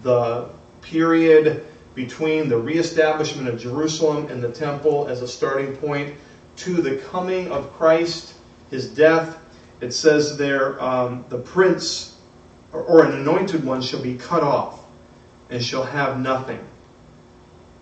the 0.04 0.48
period 0.82 1.66
between 1.96 2.48
the 2.48 2.58
reestablishment 2.58 3.50
of 3.50 3.60
Jerusalem 3.60 4.28
and 4.28 4.42
the 4.42 4.52
temple 4.52 5.08
as 5.10 5.22
a 5.22 5.28
starting 5.28 5.76
point 5.76 6.16
to 6.58 6.82
the 6.82 6.98
coming 6.98 7.52
of 7.52 7.74
Christ, 7.74 8.36
his 8.70 8.88
death. 8.88 9.38
It 9.82 9.92
says 9.92 10.38
there, 10.38 10.82
um, 10.82 11.26
the 11.28 11.40
prince 11.40 12.16
or, 12.72 12.84
or 12.84 13.06
an 13.06 13.12
anointed 13.12 13.66
one 13.66 13.82
shall 13.82 14.02
be 14.02 14.16
cut 14.16 14.44
off 14.44 14.85
and 15.50 15.64
shall 15.64 15.84
have 15.84 16.20
nothing. 16.20 16.60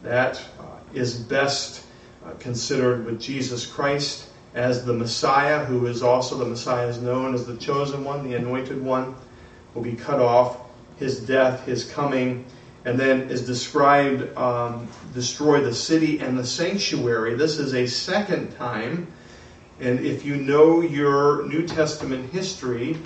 That 0.04 0.44
uh, 0.60 0.64
is 0.94 1.16
best 1.16 1.86
uh, 2.26 2.32
considered 2.40 3.06
with 3.06 3.22
Jesus 3.22 3.66
Christ 3.66 4.28
as 4.54 4.86
the 4.86 4.94
Messiah, 4.94 5.66
who 5.66 5.88
is 5.88 6.04
also 6.04 6.38
the 6.38 6.46
Messiah 6.46 6.88
is 6.88 7.02
known 7.02 7.34
as 7.34 7.46
the 7.46 7.58
chosen 7.58 8.04
one, 8.04 8.30
the 8.30 8.36
anointed 8.36 8.82
one, 8.82 9.16
will 9.74 9.82
be 9.82 9.94
cut 9.94 10.20
off. 10.20 10.58
His 10.98 11.20
death, 11.20 11.66
his 11.66 11.86
coming, 11.86 12.46
and 12.86 13.00
then 13.00 13.30
is 13.32 13.46
described 13.46 14.36
um, 14.38 14.88
destroy 15.14 15.62
the 15.62 15.74
city 15.74 16.20
and 16.20 16.38
the 16.38 16.46
sanctuary. 16.46 17.36
This 17.36 17.58
is 17.58 17.74
a 17.74 17.88
second 17.88 18.56
time. 18.56 19.08
And 19.80 20.00
if 20.02 20.24
you 20.24 20.36
know 20.36 20.82
your 20.82 21.48
New 21.48 21.66
Testament 21.68 22.32
history, 22.32 22.98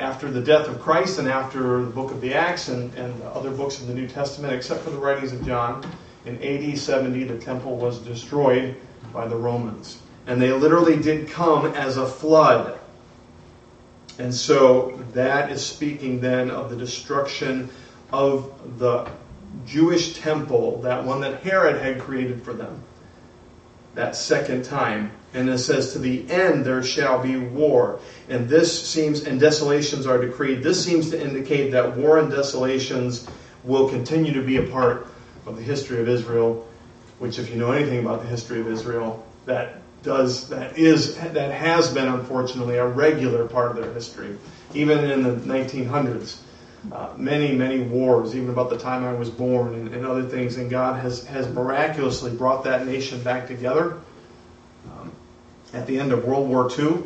after 0.00 0.30
the 0.30 0.40
death 0.40 0.66
of 0.66 0.80
Christ 0.80 1.18
and 1.18 1.28
after 1.28 1.84
the 1.84 1.90
book 1.90 2.10
of 2.10 2.20
the 2.20 2.34
Acts 2.34 2.68
and, 2.68 2.92
and 2.94 3.22
other 3.22 3.50
books 3.50 3.80
of 3.80 3.86
the 3.86 3.94
New 3.94 4.08
Testament, 4.08 4.54
except 4.54 4.82
for 4.82 4.90
the 4.90 4.98
writings 4.98 5.32
of 5.32 5.44
John, 5.44 5.84
in 6.24 6.42
AD 6.42 6.78
70, 6.78 7.24
the 7.24 7.38
temple 7.38 7.76
was 7.76 7.98
destroyed 7.98 8.76
by 9.12 9.28
the 9.28 9.36
Romans. 9.36 10.00
And 10.26 10.40
they 10.40 10.52
literally 10.52 10.96
did 10.96 11.28
come 11.28 11.66
as 11.74 11.96
a 11.96 12.06
flood. 12.06 12.78
And 14.18 14.34
so 14.34 14.98
that 15.12 15.50
is 15.50 15.64
speaking 15.64 16.20
then 16.20 16.50
of 16.50 16.70
the 16.70 16.76
destruction 16.76 17.70
of 18.12 18.78
the 18.78 19.10
Jewish 19.66 20.14
temple, 20.14 20.80
that 20.82 21.04
one 21.04 21.20
that 21.20 21.42
Herod 21.42 21.80
had 21.80 22.00
created 22.00 22.42
for 22.42 22.52
them, 22.52 22.82
that 23.94 24.16
second 24.16 24.64
time. 24.64 25.12
And 25.32 25.48
it 25.48 25.58
says, 25.58 25.92
To 25.92 25.98
the 25.98 26.28
end 26.30 26.64
there 26.64 26.82
shall 26.82 27.22
be 27.22 27.36
war. 27.36 28.00
And 28.28 28.48
this 28.48 28.88
seems, 28.88 29.24
and 29.24 29.38
desolations 29.38 30.06
are 30.06 30.18
decreed. 30.18 30.62
This 30.62 30.84
seems 30.84 31.10
to 31.10 31.22
indicate 31.22 31.70
that 31.70 31.96
war 31.96 32.18
and 32.18 32.30
desolations 32.30 33.28
will 33.62 33.88
continue 33.88 34.32
to 34.32 34.42
be 34.42 34.56
a 34.56 34.64
part 34.64 35.06
of 35.46 35.56
the 35.56 35.62
history 35.62 36.00
of 36.00 36.08
Israel, 36.08 36.66
which, 37.18 37.38
if 37.38 37.50
you 37.50 37.56
know 37.56 37.72
anything 37.72 38.00
about 38.00 38.22
the 38.22 38.28
history 38.28 38.60
of 38.60 38.68
Israel, 38.68 39.24
that 39.46 39.76
does 40.02 40.48
that 40.48 40.78
is 40.78 41.16
that 41.16 41.52
has 41.52 41.92
been 41.92 42.08
unfortunately 42.08 42.78
a 42.78 42.86
regular 42.86 43.46
part 43.46 43.70
of 43.70 43.76
their 43.76 43.92
history, 43.92 44.36
even 44.72 45.10
in 45.10 45.22
the 45.22 45.32
1900s 45.32 46.38
uh, 46.92 47.12
many, 47.16 47.54
many 47.54 47.80
wars, 47.82 48.34
even 48.34 48.50
about 48.50 48.70
the 48.70 48.78
time 48.78 49.04
I 49.04 49.12
was 49.12 49.28
born, 49.28 49.74
and, 49.74 49.94
and, 49.94 50.06
other 50.06 50.22
things. 50.22 50.56
And 50.56 50.70
God 50.70 51.00
has, 51.02 51.26
has 51.26 51.46
miraculously 51.52 52.30
brought 52.30 52.64
that 52.64 52.86
nation 52.86 53.22
back 53.22 53.46
together 53.46 53.98
at 55.72 55.86
the 55.86 55.98
end 55.98 56.12
of 56.12 56.24
World 56.24 56.48
War 56.48 56.70
II. 56.78 57.04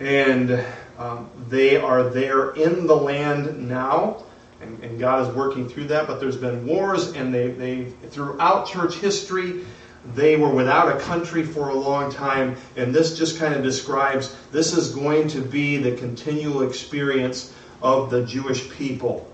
And 0.00 0.64
um, 0.98 1.30
they 1.48 1.76
are 1.76 2.08
there 2.08 2.50
in 2.50 2.86
the 2.86 2.96
land 2.96 3.68
now. 3.68 4.22
And, 4.60 4.82
and, 4.82 4.98
God 4.98 5.28
is 5.28 5.34
working 5.34 5.68
through 5.68 5.88
that, 5.88 6.06
but 6.06 6.18
there's 6.18 6.38
been 6.38 6.66
wars, 6.66 7.12
and 7.12 7.32
they, 7.32 7.48
they 7.50 7.84
throughout 8.08 8.66
church 8.66 8.94
history, 8.94 9.66
they 10.14 10.36
were 10.36 10.48
without 10.48 10.94
a 10.94 10.98
country 11.00 11.42
for 11.42 11.68
a 11.68 11.74
long 11.74 12.10
time, 12.10 12.56
and 12.76 12.94
this 12.94 13.18
just 13.18 13.38
kind 13.38 13.52
of 13.52 13.62
describes 13.62 14.34
this 14.52 14.74
is 14.74 14.94
going 14.94 15.28
to 15.28 15.42
be 15.42 15.76
the 15.76 15.92
continual 15.96 16.62
experience 16.62 17.52
of 17.82 18.10
the 18.10 18.24
Jewish 18.24 18.70
people. 18.70 19.30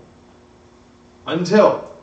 Until 1.25 1.95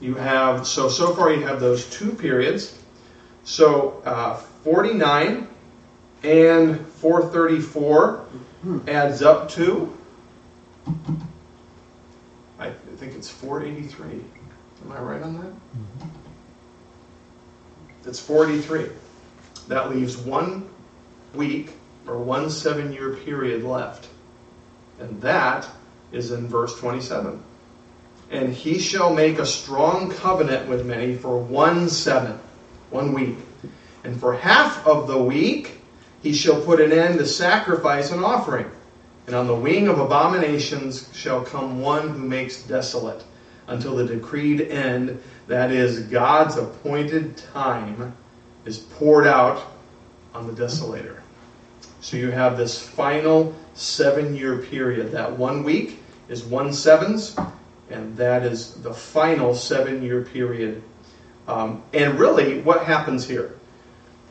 you 0.00 0.14
have, 0.14 0.66
so, 0.66 0.90
so 0.90 1.14
far 1.14 1.32
you 1.32 1.46
have 1.46 1.58
those 1.58 1.88
two 1.88 2.12
periods. 2.12 2.78
So 3.44 4.02
uh, 4.04 4.42
49 4.64 5.48
and 6.22 6.86
434 6.86 8.26
adds 8.88 9.22
up 9.22 9.48
to, 9.50 9.96
I 12.58 12.70
think 12.96 13.14
it's 13.14 13.30
483. 13.30 14.20
Am 14.84 14.92
I 14.92 15.00
right 15.00 15.22
on 15.22 15.36
that? 15.40 15.52
It's 18.08 18.18
43. 18.18 18.86
That 19.68 19.90
leaves 19.90 20.16
one 20.16 20.68
week 21.34 21.72
or 22.06 22.18
one 22.18 22.50
seven 22.50 22.92
year 22.92 23.14
period 23.16 23.64
left. 23.64 24.08
And 24.98 25.20
that 25.20 25.68
is 26.10 26.32
in 26.32 26.48
verse 26.48 26.78
27. 26.78 27.42
And 28.30 28.52
he 28.52 28.78
shall 28.78 29.14
make 29.14 29.38
a 29.38 29.46
strong 29.46 30.10
covenant 30.10 30.68
with 30.68 30.84
many 30.84 31.14
for 31.14 31.38
one 31.38 31.88
seven, 31.88 32.38
one 32.90 33.12
week. 33.12 33.36
And 34.08 34.18
for 34.18 34.32
half 34.32 34.86
of 34.86 35.06
the 35.06 35.22
week 35.22 35.82
he 36.22 36.32
shall 36.32 36.62
put 36.62 36.80
an 36.80 36.92
end 36.92 37.18
to 37.18 37.26
sacrifice 37.26 38.10
and 38.10 38.24
offering. 38.24 38.64
And 39.26 39.36
on 39.36 39.46
the 39.46 39.54
wing 39.54 39.86
of 39.86 39.98
abominations 39.98 41.10
shall 41.14 41.44
come 41.44 41.82
one 41.82 42.08
who 42.08 42.18
makes 42.20 42.62
desolate 42.62 43.22
until 43.66 43.94
the 43.96 44.06
decreed 44.06 44.62
end, 44.62 45.22
that 45.46 45.70
is, 45.70 46.00
God's 46.04 46.56
appointed 46.56 47.36
time, 47.36 48.16
is 48.64 48.78
poured 48.78 49.26
out 49.26 49.62
on 50.34 50.46
the 50.46 50.54
desolator. 50.54 51.20
So 52.00 52.16
you 52.16 52.30
have 52.30 52.56
this 52.56 52.80
final 52.80 53.54
seven 53.74 54.34
year 54.34 54.56
period. 54.56 55.12
That 55.12 55.36
one 55.36 55.62
week 55.62 56.00
is 56.30 56.44
one 56.44 56.72
sevens, 56.72 57.36
and 57.90 58.16
that 58.16 58.46
is 58.46 58.72
the 58.76 58.94
final 58.94 59.54
seven 59.54 60.02
year 60.02 60.22
period. 60.22 60.82
Um, 61.46 61.82
and 61.92 62.18
really, 62.18 62.62
what 62.62 62.86
happens 62.86 63.28
here? 63.28 63.57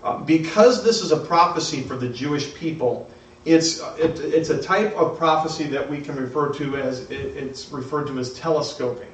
Uh, 0.07 0.17
because 0.19 0.85
this 0.85 1.01
is 1.01 1.11
a 1.11 1.17
prophecy 1.17 1.81
for 1.81 1.97
the 1.97 2.07
Jewish 2.07 2.55
people, 2.55 3.11
it's, 3.43 3.81
it, 3.97 4.17
it's 4.21 4.49
a 4.49 4.61
type 4.63 4.95
of 4.95 5.17
prophecy 5.17 5.65
that 5.65 5.89
we 5.89 5.99
can 5.99 6.15
refer 6.15 6.53
to 6.53 6.77
as, 6.77 7.11
it, 7.11 7.35
it's 7.35 7.69
referred 7.73 8.07
to 8.07 8.17
as 8.17 8.33
telescoping. 8.33 9.11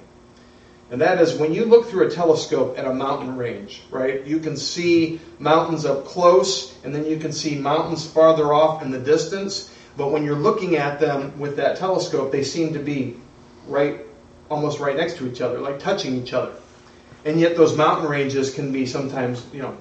And 0.91 1.01
that 1.01 1.19
is 1.19 1.33
when 1.33 1.51
you 1.51 1.65
look 1.65 1.87
through 1.87 2.05
a 2.05 2.11
telescope 2.11 2.77
at 2.77 2.85
a 2.85 2.93
mountain 2.93 3.35
range, 3.37 3.81
right? 3.89 4.23
You 4.23 4.37
can 4.37 4.55
see 4.55 5.19
mountains 5.39 5.83
up 5.83 6.05
close, 6.05 6.77
and 6.83 6.93
then 6.93 7.07
you 7.07 7.17
can 7.17 7.31
see 7.31 7.55
mountains 7.55 8.05
farther 8.05 8.53
off 8.53 8.83
in 8.83 8.91
the 8.91 8.99
distance. 8.99 9.73
But 9.97 10.11
when 10.11 10.23
you're 10.23 10.35
looking 10.35 10.75
at 10.75 10.99
them 10.99 11.39
with 11.39 11.55
that 11.55 11.77
telescope, 11.77 12.31
they 12.31 12.43
seem 12.43 12.71
to 12.73 12.79
be 12.79 13.15
right, 13.65 14.01
almost 14.47 14.79
right 14.79 14.95
next 14.95 15.17
to 15.17 15.27
each 15.27 15.41
other, 15.41 15.57
like 15.57 15.79
touching 15.79 16.21
each 16.21 16.33
other. 16.33 16.53
And 17.25 17.39
yet 17.39 17.57
those 17.57 17.75
mountain 17.75 18.07
ranges 18.07 18.53
can 18.53 18.71
be 18.71 18.85
sometimes, 18.85 19.43
you 19.51 19.63
know, 19.63 19.75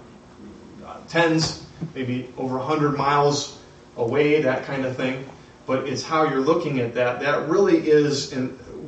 tens, 1.09 1.65
maybe 1.95 2.29
over 2.37 2.59
100 2.59 2.97
miles 2.97 3.59
away, 3.97 4.43
that 4.43 4.65
kind 4.65 4.85
of 4.85 4.97
thing. 4.97 5.25
But 5.67 5.89
it's 5.89 6.03
how 6.03 6.29
you're 6.29 6.41
looking 6.41 6.81
at 6.81 6.95
that. 6.95 7.21
That 7.21 7.49
really 7.49 7.89
is 7.89 8.35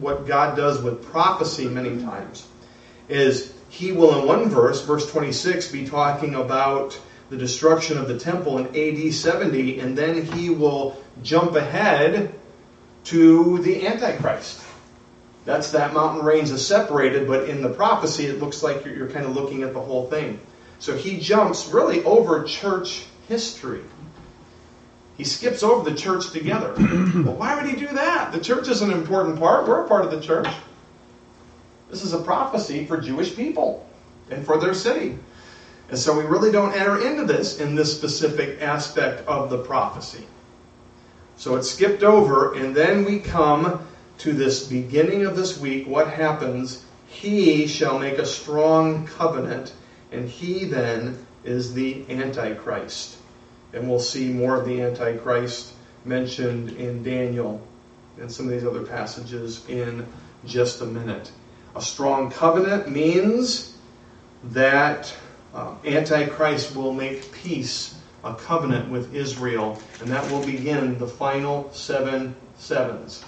what 0.00 0.26
God 0.26 0.56
does 0.56 0.82
with 0.82 1.04
prophecy 1.04 1.68
many 1.68 2.02
times. 2.02 2.46
Is 3.08 3.54
he 3.68 3.92
will, 3.92 4.20
in 4.20 4.26
one 4.26 4.48
verse, 4.48 4.84
verse 4.84 5.10
26, 5.10 5.70
be 5.70 5.86
talking 5.86 6.34
about 6.34 6.98
the 7.30 7.36
destruction 7.36 7.98
of 7.98 8.08
the 8.08 8.18
temple 8.18 8.58
in 8.58 8.66
AD 8.68 9.12
70, 9.12 9.80
and 9.80 9.96
then 9.96 10.24
he 10.24 10.50
will 10.50 11.02
jump 11.22 11.56
ahead 11.56 12.34
to 13.04 13.58
the 13.58 13.86
Antichrist. 13.86 14.62
That's 15.44 15.72
that 15.72 15.92
mountain 15.92 16.24
range 16.24 16.50
is 16.50 16.66
separated, 16.66 17.26
but 17.26 17.48
in 17.48 17.60
the 17.60 17.68
prophecy, 17.68 18.26
it 18.26 18.40
looks 18.40 18.62
like 18.62 18.84
you're, 18.84 18.94
you're 18.94 19.10
kind 19.10 19.26
of 19.26 19.34
looking 19.34 19.62
at 19.62 19.72
the 19.72 19.80
whole 19.80 20.08
thing. 20.08 20.40
So 20.78 20.96
he 20.96 21.18
jumps 21.18 21.68
really 21.68 22.02
over 22.04 22.44
church 22.44 23.06
history. 23.28 23.82
He 25.16 25.24
skips 25.24 25.62
over 25.62 25.88
the 25.88 25.96
church 25.96 26.30
together. 26.30 26.74
well, 26.78 27.36
why 27.36 27.54
would 27.54 27.70
he 27.70 27.76
do 27.76 27.92
that? 27.94 28.32
The 28.32 28.40
church 28.40 28.68
is 28.68 28.82
an 28.82 28.90
important 28.90 29.38
part. 29.38 29.68
We're 29.68 29.84
a 29.84 29.88
part 29.88 30.04
of 30.04 30.10
the 30.10 30.20
church. 30.20 30.48
This 31.88 32.02
is 32.02 32.12
a 32.12 32.18
prophecy 32.18 32.86
for 32.86 33.00
Jewish 33.00 33.36
people 33.36 33.88
and 34.30 34.44
for 34.44 34.58
their 34.58 34.74
city. 34.74 35.18
And 35.88 35.98
so 35.98 36.16
we 36.16 36.24
really 36.24 36.50
don't 36.50 36.74
enter 36.74 37.06
into 37.06 37.24
this 37.24 37.60
in 37.60 37.74
this 37.74 37.94
specific 37.96 38.60
aspect 38.60 39.26
of 39.28 39.50
the 39.50 39.58
prophecy. 39.58 40.26
So 41.36 41.56
it's 41.56 41.70
skipped 41.70 42.02
over, 42.02 42.54
and 42.54 42.74
then 42.74 43.04
we 43.04 43.18
come 43.18 43.86
to 44.18 44.32
this 44.32 44.66
beginning 44.66 45.26
of 45.26 45.36
this 45.36 45.58
week. 45.58 45.86
What 45.86 46.08
happens? 46.08 46.84
He 47.06 47.66
shall 47.66 47.98
make 47.98 48.18
a 48.18 48.26
strong 48.26 49.06
covenant, 49.06 49.72
and 50.14 50.28
he 50.28 50.64
then 50.64 51.18
is 51.44 51.74
the 51.74 52.04
Antichrist. 52.08 53.18
And 53.72 53.88
we'll 53.88 53.98
see 53.98 54.28
more 54.28 54.56
of 54.56 54.66
the 54.66 54.80
Antichrist 54.82 55.72
mentioned 56.04 56.70
in 56.72 57.02
Daniel 57.02 57.60
and 58.20 58.30
some 58.30 58.46
of 58.46 58.52
these 58.52 58.64
other 58.64 58.84
passages 58.84 59.68
in 59.68 60.06
just 60.46 60.80
a 60.80 60.86
minute. 60.86 61.30
A 61.74 61.82
strong 61.82 62.30
covenant 62.30 62.88
means 62.88 63.76
that 64.44 65.12
uh, 65.52 65.74
Antichrist 65.84 66.76
will 66.76 66.92
make 66.92 67.32
peace, 67.32 67.96
a 68.22 68.34
covenant 68.34 68.90
with 68.90 69.14
Israel, 69.14 69.80
and 70.00 70.08
that 70.10 70.30
will 70.30 70.44
begin 70.44 70.98
the 70.98 71.06
final 71.06 71.70
seven 71.72 72.36
sevens, 72.56 73.24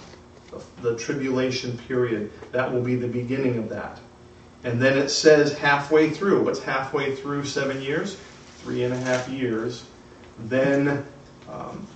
the, 0.51 0.61
the 0.81 0.97
tribulation 0.97 1.77
period. 1.77 2.31
That 2.51 2.71
will 2.71 2.81
be 2.81 2.95
the 2.95 3.07
beginning 3.07 3.57
of 3.57 3.67
that. 3.69 3.99
And 4.63 4.81
then 4.81 4.97
it 4.97 5.09
says 5.09 5.57
halfway 5.57 6.09
through. 6.09 6.43
What's 6.43 6.61
halfway 6.61 7.15
through 7.15 7.45
seven 7.45 7.81
years? 7.81 8.17
Three 8.63 8.83
and 8.83 8.93
a 8.93 8.97
half 8.97 9.29
years. 9.29 9.85
Then 10.39 11.05
um, 11.49 11.87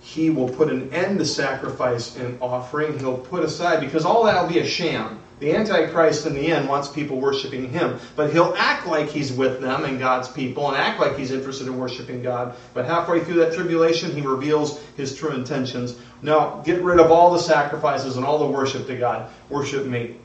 he 0.00 0.30
will 0.30 0.48
put 0.48 0.70
an 0.70 0.92
end 0.92 1.18
to 1.18 1.24
sacrifice 1.24 2.16
and 2.16 2.38
offering. 2.40 2.98
He'll 2.98 3.18
put 3.18 3.44
aside, 3.44 3.80
because 3.80 4.04
all 4.04 4.24
that 4.24 4.42
will 4.42 4.48
be 4.48 4.60
a 4.60 4.66
sham. 4.66 5.18
The 5.40 5.54
Antichrist, 5.54 6.26
in 6.26 6.34
the 6.34 6.52
end, 6.52 6.68
wants 6.68 6.88
people 6.88 7.20
worshiping 7.20 7.68
him, 7.68 7.98
but 8.14 8.32
he'll 8.32 8.54
act 8.56 8.86
like 8.86 9.08
he's 9.08 9.32
with 9.32 9.60
them 9.60 9.84
and 9.84 9.98
God's 9.98 10.28
people 10.28 10.68
and 10.68 10.76
act 10.76 11.00
like 11.00 11.18
he's 11.18 11.32
interested 11.32 11.66
in 11.66 11.76
worshiping 11.76 12.22
God. 12.22 12.54
But 12.72 12.86
halfway 12.86 13.24
through 13.24 13.34
that 13.40 13.52
tribulation, 13.52 14.14
he 14.14 14.20
reveals 14.20 14.80
his 14.96 15.16
true 15.16 15.32
intentions. 15.32 15.96
Now, 16.22 16.62
get 16.64 16.80
rid 16.82 17.00
of 17.00 17.10
all 17.10 17.32
the 17.32 17.40
sacrifices 17.40 18.16
and 18.16 18.24
all 18.24 18.38
the 18.38 18.46
worship 18.46 18.86
to 18.86 18.96
God. 18.96 19.30
Worship 19.50 19.86
me. 19.86 20.16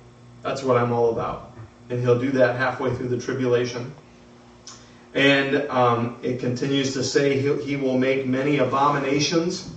That's 0.44 0.64
what 0.64 0.78
I'm 0.78 0.94
all 0.94 1.12
about. 1.12 1.49
And 1.90 2.00
he'll 2.02 2.20
do 2.20 2.32
that 2.32 2.56
halfway 2.56 2.94
through 2.94 3.10
the 3.10 3.20
tribulation. 3.20 3.94
And 5.14 5.68
um, 5.70 6.18
it 6.22 6.40
continues 6.40 6.94
to 6.94 7.04
say 7.04 7.40
he, 7.40 7.56
he 7.64 7.76
will 7.76 7.98
make 7.98 8.28
many 8.28 8.58
abominations. 8.58 9.70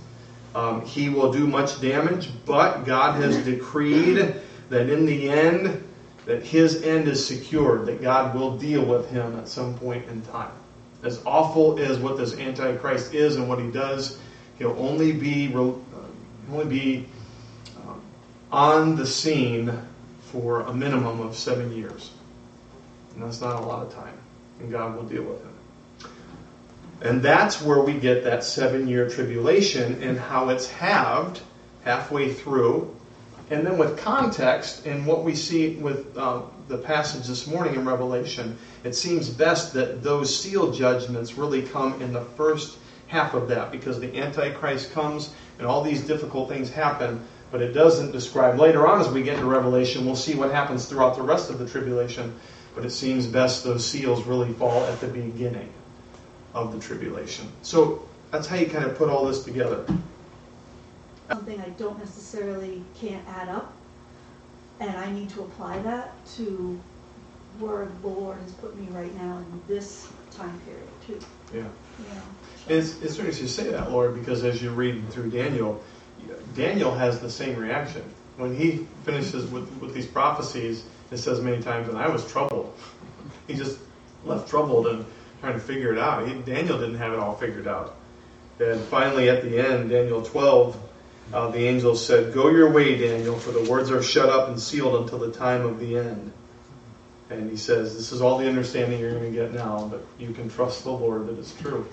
Um, 0.53 0.85
he 0.85 1.09
will 1.09 1.31
do 1.31 1.47
much 1.47 1.81
damage, 1.81 2.29
but 2.45 2.83
God 2.83 3.19
has 3.21 3.37
decreed 3.43 4.35
that 4.69 4.89
in 4.89 5.05
the 5.07 5.29
end, 5.29 5.83
that 6.25 6.43
his 6.43 6.83
end 6.83 7.07
is 7.07 7.25
secured, 7.25 7.87
that 7.87 8.01
God 8.01 8.35
will 8.35 8.57
deal 8.57 8.85
with 8.85 9.09
him 9.09 9.37
at 9.37 9.47
some 9.47 9.75
point 9.75 10.07
in 10.09 10.21
time. 10.21 10.51
As 11.01 11.21
awful 11.25 11.79
as 11.79 11.97
what 11.97 12.17
this 12.17 12.37
Antichrist 12.37 13.13
is 13.13 13.35
and 13.35 13.49
what 13.49 13.59
he 13.59 13.69
does, 13.71 14.19
he'll 14.57 14.75
only 14.79 15.11
be 15.11 15.53
uh, 15.53 15.73
only 16.51 16.65
be 16.65 17.05
um, 17.85 18.01
on 18.51 18.95
the 18.95 19.05
scene 19.05 19.77
for 20.33 20.61
a 20.61 20.73
minimum 20.73 21.21
of 21.21 21.33
seven 21.33 21.71
years, 21.71 22.11
and 23.13 23.23
that's 23.23 23.39
not 23.39 23.61
a 23.61 23.65
lot 23.65 23.85
of 23.85 23.93
time 23.93 24.17
and 24.59 24.71
God 24.71 24.95
will 24.95 25.03
deal 25.03 25.23
with 25.23 25.41
him. 25.41 26.11
And 27.01 27.21
that's 27.21 27.61
where 27.61 27.81
we 27.81 27.93
get 27.93 28.23
that 28.23 28.43
seven 28.43 28.87
year 28.87 29.09
tribulation 29.09 30.01
and 30.01 30.17
how 30.17 30.49
it's 30.49 30.67
halved 30.67 31.41
halfway 31.83 32.33
through. 32.33 32.95
And 33.49 33.65
then 33.65 33.77
with 33.77 33.97
context 33.97 34.85
and 34.85 35.05
what 35.05 35.23
we 35.23 35.35
see 35.35 35.75
with 35.75 36.17
uh, 36.17 36.43
the 36.69 36.77
passage 36.77 37.27
this 37.27 37.45
morning 37.45 37.75
in 37.75 37.85
Revelation, 37.85 38.57
it 38.85 38.95
seems 38.95 39.29
best 39.29 39.73
that 39.73 40.01
those 40.01 40.33
seal 40.33 40.71
judgments 40.71 41.37
really 41.37 41.61
come 41.61 42.01
in 42.01 42.13
the 42.13 42.21
first 42.21 42.77
half 43.07 43.33
of 43.33 43.49
that 43.49 43.69
because 43.69 43.99
the 43.99 44.17
Antichrist 44.17 44.93
comes 44.93 45.33
and 45.59 45.67
all 45.67 45.83
these 45.83 46.01
difficult 46.01 46.47
things 46.47 46.69
happen, 46.69 47.21
but 47.53 47.61
it 47.61 47.71
doesn't 47.71 48.11
describe. 48.11 48.59
Later 48.59 48.87
on, 48.87 48.99
as 48.99 49.09
we 49.09 49.21
get 49.21 49.35
into 49.35 49.45
Revelation, 49.45 50.07
we'll 50.07 50.15
see 50.15 50.33
what 50.33 50.51
happens 50.51 50.87
throughout 50.87 51.15
the 51.15 51.21
rest 51.21 51.51
of 51.51 51.59
the 51.59 51.69
tribulation. 51.69 52.33
But 52.73 52.83
it 52.83 52.89
seems 52.89 53.27
best 53.27 53.63
those 53.63 53.85
seals 53.85 54.23
really 54.23 54.51
fall 54.53 54.83
at 54.85 54.99
the 54.99 55.07
beginning 55.07 55.69
of 56.55 56.73
the 56.73 56.79
tribulation. 56.79 57.47
So 57.61 58.09
that's 58.31 58.47
how 58.47 58.55
you 58.55 58.65
kind 58.65 58.85
of 58.85 58.97
put 58.97 59.07
all 59.07 59.27
this 59.27 59.43
together. 59.43 59.85
Something 61.29 61.61
I 61.61 61.69
don't 61.69 61.99
necessarily 61.99 62.83
can't 62.99 63.23
add 63.27 63.49
up, 63.49 63.71
and 64.79 64.97
I 64.97 65.11
need 65.11 65.29
to 65.29 65.41
apply 65.41 65.77
that 65.83 66.13
to 66.37 66.81
where 67.59 67.87
the 68.01 68.07
Lord 68.07 68.39
has 68.39 68.51
put 68.53 68.75
me 68.79 68.87
right 68.89 69.13
now 69.15 69.37
in 69.37 69.61
this 69.67 70.11
time 70.31 70.59
period 70.61 70.89
too. 71.05 71.19
Yeah. 71.53 71.59
Yeah. 71.59 72.15
know? 72.15 72.21
It's, 72.67 72.99
it's 73.03 73.19
interesting 73.19 73.43
you 73.43 73.49
say 73.49 73.69
that, 73.69 73.91
Lord, 73.91 74.15
because 74.15 74.43
as 74.43 74.59
you 74.59 74.71
read 74.71 75.07
through 75.11 75.29
Daniel, 75.29 75.79
Daniel 76.55 76.93
has 76.93 77.19
the 77.19 77.29
same 77.29 77.57
reaction. 77.57 78.03
When 78.37 78.55
he 78.55 78.87
finishes 79.05 79.49
with, 79.49 79.69
with 79.77 79.93
these 79.93 80.07
prophecies, 80.07 80.83
it 81.11 81.17
says 81.17 81.41
many 81.41 81.61
times, 81.61 81.89
and 81.89 81.97
I 81.97 82.07
was 82.07 82.29
troubled. 82.31 82.77
he 83.47 83.53
just 83.53 83.79
left 84.25 84.49
troubled 84.49 84.87
and 84.87 85.05
trying 85.41 85.53
to 85.53 85.59
figure 85.59 85.91
it 85.91 85.99
out. 85.99 86.27
He, 86.27 86.33
Daniel 86.33 86.79
didn't 86.79 86.97
have 86.97 87.13
it 87.13 87.19
all 87.19 87.35
figured 87.35 87.67
out. 87.67 87.95
And 88.59 88.79
finally, 88.81 89.29
at 89.29 89.43
the 89.43 89.59
end, 89.59 89.89
Daniel 89.89 90.21
12, 90.21 90.77
uh, 91.33 91.49
the 91.49 91.59
angel 91.59 91.95
said, 91.95 92.33
Go 92.33 92.49
your 92.49 92.71
way, 92.71 92.97
Daniel, 92.97 93.37
for 93.37 93.51
the 93.51 93.69
words 93.69 93.91
are 93.91 94.01
shut 94.01 94.29
up 94.29 94.49
and 94.49 94.59
sealed 94.59 95.01
until 95.01 95.19
the 95.19 95.31
time 95.31 95.65
of 95.65 95.79
the 95.79 95.97
end. 95.97 96.31
And 97.29 97.49
he 97.49 97.57
says, 97.57 97.95
This 97.95 98.11
is 98.11 98.21
all 98.21 98.37
the 98.37 98.47
understanding 98.47 98.99
you're 98.99 99.11
going 99.11 99.31
to 99.31 99.37
get 99.37 99.53
now, 99.53 99.87
but 99.89 100.05
you 100.19 100.33
can 100.33 100.49
trust 100.49 100.83
the 100.83 100.91
Lord 100.91 101.27
that 101.27 101.37
it's 101.39 101.53
true. 101.55 101.87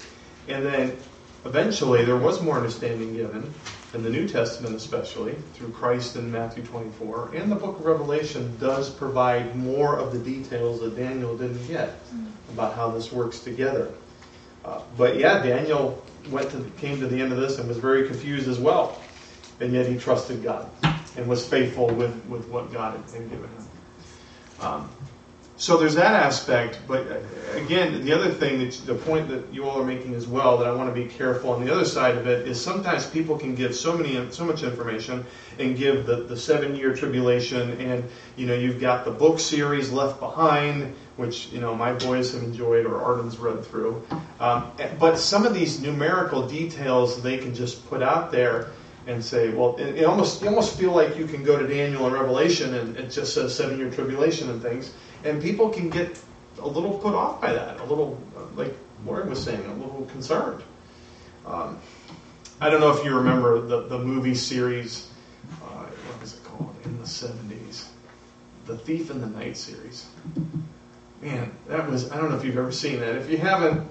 And 0.49 0.65
then 0.65 0.97
eventually, 1.45 2.05
there 2.05 2.17
was 2.17 2.43
more 2.43 2.57
understanding 2.57 3.15
given 3.15 3.53
in 3.93 4.03
the 4.03 4.11
New 4.11 4.29
Testament 4.29 4.75
especially, 4.75 5.35
through 5.55 5.71
Christ 5.71 6.17
in 6.17 6.31
Matthew 6.31 6.63
24, 6.65 7.33
and 7.35 7.51
the 7.51 7.57
book 7.57 7.79
of 7.79 7.85
Revelation 7.85 8.57
does 8.61 8.89
provide 8.89 9.57
more 9.57 9.99
of 9.99 10.13
the 10.13 10.19
details 10.19 10.81
that 10.81 10.97
Daniel 10.97 11.37
didn't 11.37 11.67
get 11.67 11.99
about 12.53 12.75
how 12.75 12.91
this 12.91 13.13
works 13.13 13.41
together. 13.41 13.93
Uh, 14.65 14.81
but 14.97 15.17
yeah, 15.17 15.43
Daniel 15.43 16.05
went 16.31 16.51
to 16.51 16.71
came 16.79 17.01
to 17.01 17.07
the 17.07 17.21
end 17.21 17.33
of 17.33 17.39
this 17.39 17.59
and 17.59 17.69
was 17.69 17.79
very 17.79 18.07
confused 18.07 18.49
as 18.49 18.59
well, 18.59 19.01
and 19.59 19.73
yet 19.73 19.87
he 19.87 19.99
trusted 19.99 20.43
God 20.43 20.71
and 21.17 21.27
was 21.27 21.47
faithful 21.47 21.89
with, 21.89 22.15
with 22.27 22.47
what 22.49 22.73
God 22.73 22.97
had 22.97 23.31
given 23.31 23.49
him. 23.49 23.69
Um, 24.61 24.91
so 25.61 25.77
there's 25.77 25.95
that 25.97 26.15
aspect, 26.15 26.79
but 26.89 27.07
uh, 27.07 27.19
again, 27.53 28.03
the 28.03 28.13
other 28.13 28.31
thing, 28.31 28.61
that, 28.61 28.73
the 28.87 28.95
point 28.95 29.29
that 29.29 29.53
you 29.53 29.69
all 29.69 29.79
are 29.79 29.85
making 29.85 30.15
as 30.15 30.27
well, 30.27 30.57
that 30.57 30.67
I 30.67 30.73
want 30.73 30.89
to 30.89 30.95
be 30.95 31.07
careful 31.07 31.51
on 31.51 31.63
the 31.63 31.71
other 31.71 31.85
side 31.85 32.17
of 32.17 32.27
it, 32.27 32.49
is 32.49 32.59
sometimes 32.59 33.05
people 33.05 33.37
can 33.37 33.55
give 33.55 33.75
so 33.75 33.95
many, 33.95 34.19
so 34.31 34.47
much 34.47 34.63
information 34.63 35.23
and 35.59 35.77
give 35.77 36.07
the, 36.07 36.23
the 36.23 36.37
seven 36.37 36.75
year 36.75 36.95
tribulation, 36.95 37.79
and 37.79 38.03
you 38.37 38.47
know 38.47 38.55
you've 38.55 38.81
got 38.81 39.05
the 39.05 39.11
book 39.11 39.39
series 39.39 39.93
Left 39.93 40.19
Behind, 40.19 40.95
which 41.19 41.49
you 41.53 41.61
know 41.61 41.75
my 41.75 41.93
boys 41.93 42.33
have 42.33 42.43
enjoyed 42.43 42.87
or 42.87 42.99
Arden's 42.99 43.37
read 43.37 43.63
through, 43.63 44.03
um, 44.41 44.73
but 44.99 45.19
some 45.19 45.45
of 45.45 45.53
these 45.53 45.83
numerical 45.83 46.49
details 46.49 47.21
they 47.23 47.37
can 47.37 47.55
just 47.55 47.87
put 47.91 48.03
out 48.03 48.33
there 48.33 48.71
and 49.07 49.23
say, 49.23 49.51
well, 49.51 49.77
it, 49.77 49.97
it 49.97 50.05
almost 50.05 50.41
you 50.41 50.49
almost 50.49 50.79
feel 50.79 50.93
like 50.93 51.19
you 51.19 51.27
can 51.27 51.45
go 51.45 51.59
to 51.59 51.69
Daniel 51.69 52.07
and 52.07 52.15
Revelation 52.15 52.77
and 52.77 52.97
it 52.97 53.11
just 53.11 53.35
says 53.35 53.55
seven 53.55 53.79
year 53.79 53.91
tribulation 53.91 54.49
and 54.49 54.63
things 54.63 54.95
and 55.25 55.43
people 55.43 55.71
can 55.71 55.91
get 55.91 56.19
a 56.59 56.67
little 56.67 56.99
put 56.99 57.15
off 57.15 57.41
by 57.41 57.53
that, 57.53 57.81
a 57.81 57.85
little, 57.85 58.19
like 58.55 58.75
Warren 59.05 59.31
was 59.31 59.43
saying, 59.43 59.65
a 59.65 59.75
little 59.75 60.07
concerned. 60.13 60.63
Um, 61.47 61.79
I 62.61 62.69
don't 62.69 62.81
know 62.81 62.91
if 62.91 63.05
you 63.05 63.15
remember 63.15 63.61
the, 63.61 63.83
the 63.83 63.99
movie 63.99 64.35
series, 64.35 65.11
uh, 65.63 65.85
what 65.85 66.21
was 66.21 66.35
it 66.35 66.45
called, 66.45 66.75
in 66.85 66.99
the 66.99 67.05
70s? 67.05 67.87
The 68.67 68.77
Thief 68.77 69.11
in 69.11 69.21
the 69.21 69.27
Night 69.27 69.57
series. 69.57 70.07
Man, 71.23 71.51
that 71.69 71.91
was, 71.91 72.11
I 72.11 72.19
don't 72.19 72.31
know 72.31 72.37
if 72.37 72.45
you've 72.45 72.59
ever 72.59 72.73
seen 72.73 73.01
that. 73.01 73.17
If 73.17 73.31
you 73.31 73.39
haven't, 73.39 73.89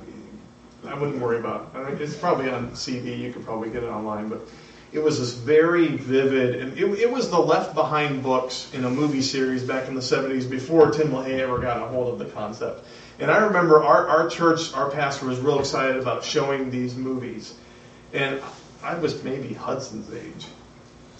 I 0.88 0.94
wouldn't 0.94 1.20
worry 1.20 1.40
about 1.40 1.72
it. 1.76 2.02
It's 2.02 2.16
probably 2.16 2.50
on 2.50 2.76
CD, 2.76 3.14
you 3.14 3.34
could 3.34 3.44
probably 3.46 3.70
get 3.70 3.84
it 3.84 3.90
online, 3.90 4.30
but 4.30 4.42
it 4.92 5.00
was 5.00 5.20
this 5.20 5.34
very 5.34 5.88
vivid, 5.88 6.56
and 6.56 6.78
it, 6.78 6.86
it, 7.00 7.12
was 7.12 7.30
the 7.30 7.40
Left 7.40 7.76
Behind 7.76 8.24
books 8.24 8.72
in 8.74 8.86
a 8.86 8.90
movie 8.90 9.22
series 9.22 9.64
back 9.64 9.88
in 9.88 9.94
the 9.94 10.02
70s 10.02 10.50
before 10.50 10.90
Tim 10.90 11.10
LaHaye 11.10 11.40
ever 11.40 11.60
got 11.60 11.78
a 11.78 11.86
hold 11.86 12.12
of 12.12 12.18
the 12.18 12.34
concept. 12.34 12.86
And 13.20 13.30
I 13.30 13.38
remember 13.38 13.84
our, 13.84 14.08
our 14.08 14.28
church, 14.30 14.74
our 14.74 14.90
pastor 14.90 15.28
was 15.28 15.40
real 15.40 15.60
excited 15.60 15.98
about 15.98 16.24
showing 16.24 16.72
these 16.72 16.96
movies. 16.96 17.54
And 18.14 18.42
I 18.84 18.96
was 18.96 19.24
maybe 19.24 19.54
Hudson's 19.54 20.12
age. 20.14 20.48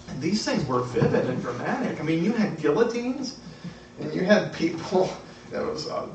And 0.08 0.20
these 0.20 0.44
things 0.44 0.66
were 0.66 0.80
vivid 0.80 1.26
and 1.26 1.40
dramatic. 1.40 2.00
I 2.00 2.02
mean, 2.02 2.24
you 2.24 2.32
had 2.32 2.56
guillotines, 2.60 3.38
and 4.00 4.12
you 4.12 4.24
had 4.24 4.52
people 4.52 5.12
that 5.52 5.64
was 5.64 5.86
uh, 5.86 6.06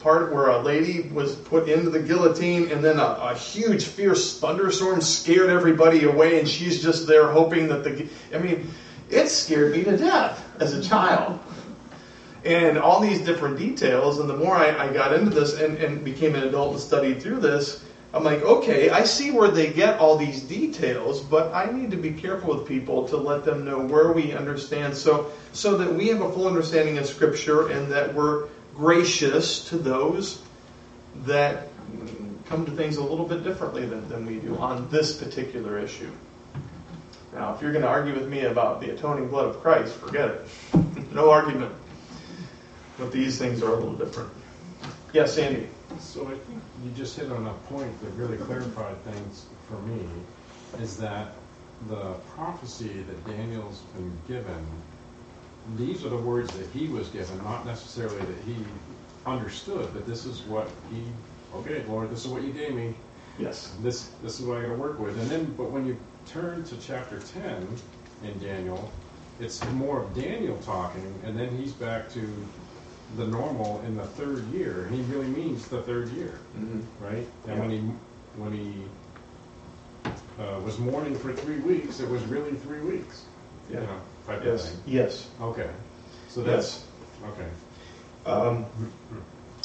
part 0.00 0.32
where 0.32 0.48
a 0.48 0.62
lady 0.62 1.02
was 1.12 1.36
put 1.36 1.68
into 1.68 1.90
the 1.90 2.00
guillotine 2.00 2.70
and 2.70 2.82
then 2.82 2.98
a, 2.98 3.02
a, 3.02 3.34
huge 3.34 3.84
fierce 3.84 4.40
thunderstorm 4.40 5.00
scared 5.00 5.50
everybody 5.50 6.04
away 6.04 6.40
and 6.40 6.48
she's 6.48 6.82
just 6.82 7.06
there 7.06 7.30
hoping 7.30 7.68
that 7.68 7.84
the 7.84 8.08
i 8.34 8.38
mean 8.38 8.68
it 9.10 9.28
scared 9.28 9.72
me 9.72 9.84
to 9.84 9.96
death 9.96 10.42
as 10.60 10.74
a 10.74 10.82
child 10.82 11.38
and 12.44 12.78
all 12.78 13.00
these 13.00 13.20
different 13.20 13.58
details. 13.58 14.18
And 14.18 14.28
the 14.28 14.36
more 14.36 14.56
I, 14.56 14.88
I 14.88 14.92
got 14.92 15.12
into 15.12 15.30
this 15.30 15.60
and, 15.60 15.76
and 15.78 16.04
became 16.04 16.34
an 16.34 16.44
adult 16.44 16.72
and 16.72 16.80
studied 16.80 17.22
through 17.22 17.40
this, 17.40 17.84
I'm 18.12 18.24
like, 18.24 18.42
okay, 18.42 18.90
I 18.90 19.04
see 19.04 19.30
where 19.30 19.50
they 19.50 19.72
get 19.72 19.98
all 20.00 20.16
these 20.16 20.42
details, 20.42 21.20
but 21.20 21.54
I 21.54 21.70
need 21.70 21.92
to 21.92 21.96
be 21.96 22.10
careful 22.10 22.56
with 22.56 22.66
people 22.66 23.06
to 23.08 23.16
let 23.16 23.44
them 23.44 23.64
know 23.64 23.78
where 23.78 24.10
we 24.10 24.32
understand 24.32 24.96
so 24.96 25.30
so 25.52 25.76
that 25.76 25.92
we 25.92 26.08
have 26.08 26.20
a 26.20 26.32
full 26.32 26.48
understanding 26.48 26.98
of 26.98 27.06
Scripture 27.06 27.68
and 27.68 27.90
that 27.92 28.12
we're 28.12 28.48
gracious 28.80 29.68
to 29.68 29.76
those 29.76 30.42
that 31.24 31.68
come 32.46 32.64
to 32.64 32.70
things 32.70 32.96
a 32.96 33.02
little 33.02 33.26
bit 33.26 33.44
differently 33.44 33.84
than, 33.84 34.08
than 34.08 34.24
we 34.24 34.36
do 34.36 34.56
on 34.56 34.88
this 34.88 35.18
particular 35.18 35.78
issue. 35.78 36.10
Now, 37.34 37.54
if 37.54 37.60
you're 37.60 37.72
going 37.72 37.84
to 37.84 37.88
argue 37.88 38.14
with 38.14 38.26
me 38.26 38.46
about 38.46 38.80
the 38.80 38.90
atoning 38.90 39.28
blood 39.28 39.50
of 39.50 39.60
Christ, 39.60 39.94
forget 39.96 40.30
it. 40.30 40.48
no 41.12 41.30
argument. 41.30 41.74
But 42.98 43.12
these 43.12 43.38
things 43.38 43.62
are 43.62 43.70
a 43.70 43.74
little 43.74 43.92
different. 43.92 44.30
Yes, 45.12 45.36
Andy. 45.36 45.68
So 45.98 46.26
I 46.26 46.30
think 46.30 46.62
you 46.82 46.90
just 46.96 47.18
hit 47.18 47.30
on 47.30 47.46
a 47.46 47.54
point 47.68 48.00
that 48.00 48.10
really 48.12 48.38
clarified 48.38 48.96
things 49.04 49.44
for 49.68 49.78
me, 49.82 50.06
is 50.80 50.96
that 50.96 51.34
the 51.88 52.14
prophecy 52.34 53.02
that 53.02 53.26
Daniel's 53.26 53.80
been 53.94 54.12
given, 54.26 54.66
these 55.76 56.04
are 56.04 56.08
the 56.08 56.16
words 56.16 56.50
that 56.56 56.66
he 56.70 56.88
was 56.88 57.08
given, 57.08 57.36
not 57.44 57.64
necessarily 57.66 58.18
that 58.18 58.42
he 58.46 58.56
understood, 59.26 59.88
but 59.92 60.06
this 60.06 60.24
is 60.24 60.40
what 60.42 60.68
he, 60.92 61.02
okay, 61.54 61.84
Lord, 61.88 62.10
this 62.10 62.24
is 62.24 62.28
what 62.28 62.42
you 62.42 62.52
gave 62.52 62.74
me. 62.74 62.94
Yes. 63.38 63.74
This 63.82 64.10
this 64.22 64.40
is 64.40 64.46
what 64.46 64.58
I 64.58 64.62
got 64.62 64.68
to 64.68 64.74
work 64.74 64.98
with. 64.98 65.18
And 65.18 65.30
then, 65.30 65.54
but 65.56 65.70
when 65.70 65.86
you 65.86 65.96
turn 66.26 66.64
to 66.64 66.76
chapter 66.78 67.20
10 67.20 67.66
in 68.24 68.38
Daniel, 68.38 68.90
it's 69.38 69.64
more 69.72 70.02
of 70.02 70.14
Daniel 70.14 70.58
talking, 70.58 71.14
and 71.24 71.38
then 71.38 71.56
he's 71.56 71.72
back 71.72 72.10
to 72.12 72.46
the 73.16 73.26
normal 73.26 73.80
in 73.86 73.96
the 73.96 74.04
third 74.04 74.46
year, 74.52 74.88
he 74.92 75.00
really 75.02 75.26
means 75.26 75.66
the 75.68 75.82
third 75.82 76.08
year, 76.10 76.38
Mm-hmm. 76.58 77.04
right? 77.04 77.26
And 77.46 77.54
Yeah. 77.56 77.60
when 77.60 77.70
he 77.70 77.78
when 78.36 78.52
he 78.52 78.74
uh, 80.38 80.60
was 80.64 80.78
mourning 80.78 81.14
for 81.16 81.32
three 81.32 81.58
weeks, 81.58 82.00
it 82.00 82.08
was 82.08 82.22
really 82.24 82.52
three 82.52 82.80
weeks, 82.80 83.24
Yeah. 83.70 83.80
you 83.80 83.86
know, 83.86 84.00
of 84.28 84.44
Yes. 84.44 84.76
Yes. 84.86 85.28
Okay, 85.40 85.70
so 86.28 86.42
that's 86.42 86.84
okay. 87.24 87.48
Um, 88.26 88.66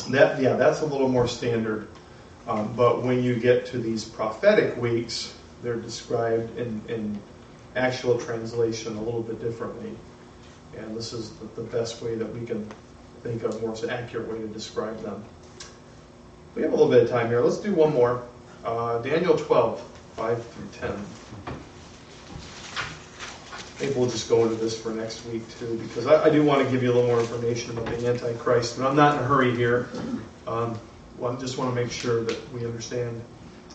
that 0.09 0.41
yeah, 0.41 0.55
that's 0.55 0.81
a 0.81 0.85
little 0.85 1.09
more 1.09 1.27
standard. 1.27 1.87
Um, 2.47 2.73
but 2.75 3.01
when 3.01 3.23
you 3.23 3.35
get 3.35 3.65
to 3.67 3.79
these 3.79 4.05
prophetic 4.05 4.77
weeks, 4.77 5.35
they're 5.63 5.75
described 5.75 6.57
in, 6.57 6.81
in 6.87 7.19
actual 7.75 8.19
translation 8.19 8.95
a 8.97 9.01
little 9.01 9.23
bit 9.23 9.41
differently. 9.41 9.91
And 10.77 10.95
this 10.95 11.11
is 11.11 11.31
the, 11.31 11.45
the 11.61 11.63
best 11.63 12.01
way 12.01 12.15
that 12.15 12.31
we 12.35 12.45
can 12.45 12.69
think 13.23 13.43
of, 13.43 13.59
more 13.61 13.75
accurate 13.89 14.31
way 14.31 14.37
to 14.37 14.47
describe 14.47 15.01
them. 15.01 15.23
We 16.53 16.61
have 16.61 16.71
a 16.71 16.75
little 16.75 16.91
bit 16.91 17.03
of 17.03 17.09
time 17.09 17.27
here. 17.27 17.41
Let's 17.41 17.57
do 17.57 17.73
one 17.73 17.93
more. 17.93 18.23
Uh, 18.63 18.99
Daniel 18.99 19.37
12, 19.37 19.81
5 20.15 20.45
through 20.45 20.89
10. 20.89 21.05
Maybe 23.79 23.93
we'll 23.93 24.09
just 24.09 24.29
go 24.29 24.43
into 24.43 24.55
this 24.55 24.79
for 24.79 24.91
next 24.91 25.25
week 25.25 25.43
too, 25.59 25.77
because 25.83 26.07
I, 26.07 26.25
I 26.25 26.29
do 26.29 26.43
want 26.43 26.63
to 26.63 26.71
give 26.71 26.81
you 26.81 26.91
a 26.91 26.93
little 26.93 27.09
more 27.09 27.19
information 27.19 27.77
about 27.77 27.85
the 27.87 28.07
Antichrist, 28.07 28.77
but 28.77 28.87
I'm 28.87 28.95
not 28.95 29.15
in 29.15 29.23
a 29.23 29.27
hurry 29.27 29.55
here. 29.55 29.89
Um, 30.47 30.79
well, 31.17 31.35
I 31.35 31.39
just 31.39 31.57
want 31.57 31.75
to 31.75 31.81
make 31.81 31.91
sure 31.91 32.23
that 32.23 32.53
we 32.53 32.65
understand 32.65 33.21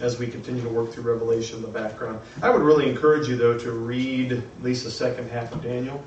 as 0.00 0.18
we 0.18 0.26
continue 0.26 0.62
to 0.62 0.68
work 0.68 0.92
through 0.92 1.04
Revelation 1.04 1.60
the 1.60 1.68
background. 1.68 2.20
I 2.42 2.50
would 2.50 2.62
really 2.62 2.88
encourage 2.88 3.28
you, 3.28 3.36
though, 3.36 3.58
to 3.58 3.72
read 3.72 4.32
at 4.32 4.62
least 4.62 4.84
the 4.84 4.90
second 4.90 5.30
half 5.30 5.52
of 5.52 5.62
Daniel, 5.62 6.02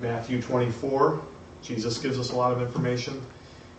Matthew 0.00 0.42
24. 0.42 1.22
Jesus 1.62 1.98
gives 1.98 2.18
us 2.18 2.30
a 2.32 2.36
lot 2.36 2.52
of 2.52 2.60
information. 2.60 3.22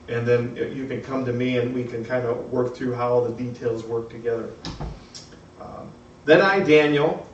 And 0.08 0.28
then 0.28 0.56
you 0.56 0.88
can 0.88 1.02
come 1.02 1.26
to 1.26 1.34
me 1.34 1.58
and 1.58 1.74
we 1.74 1.84
can 1.84 2.04
kind 2.04 2.26
of 2.26 2.52
work 2.52 2.76
through 2.76 2.94
how 2.94 3.22
the 3.22 3.34
details 3.34 3.84
work 3.84 4.10
together. 4.10 4.50
Um, 5.62 5.92
then 6.26 6.42
I, 6.42 6.60
Daniel, 6.60 7.28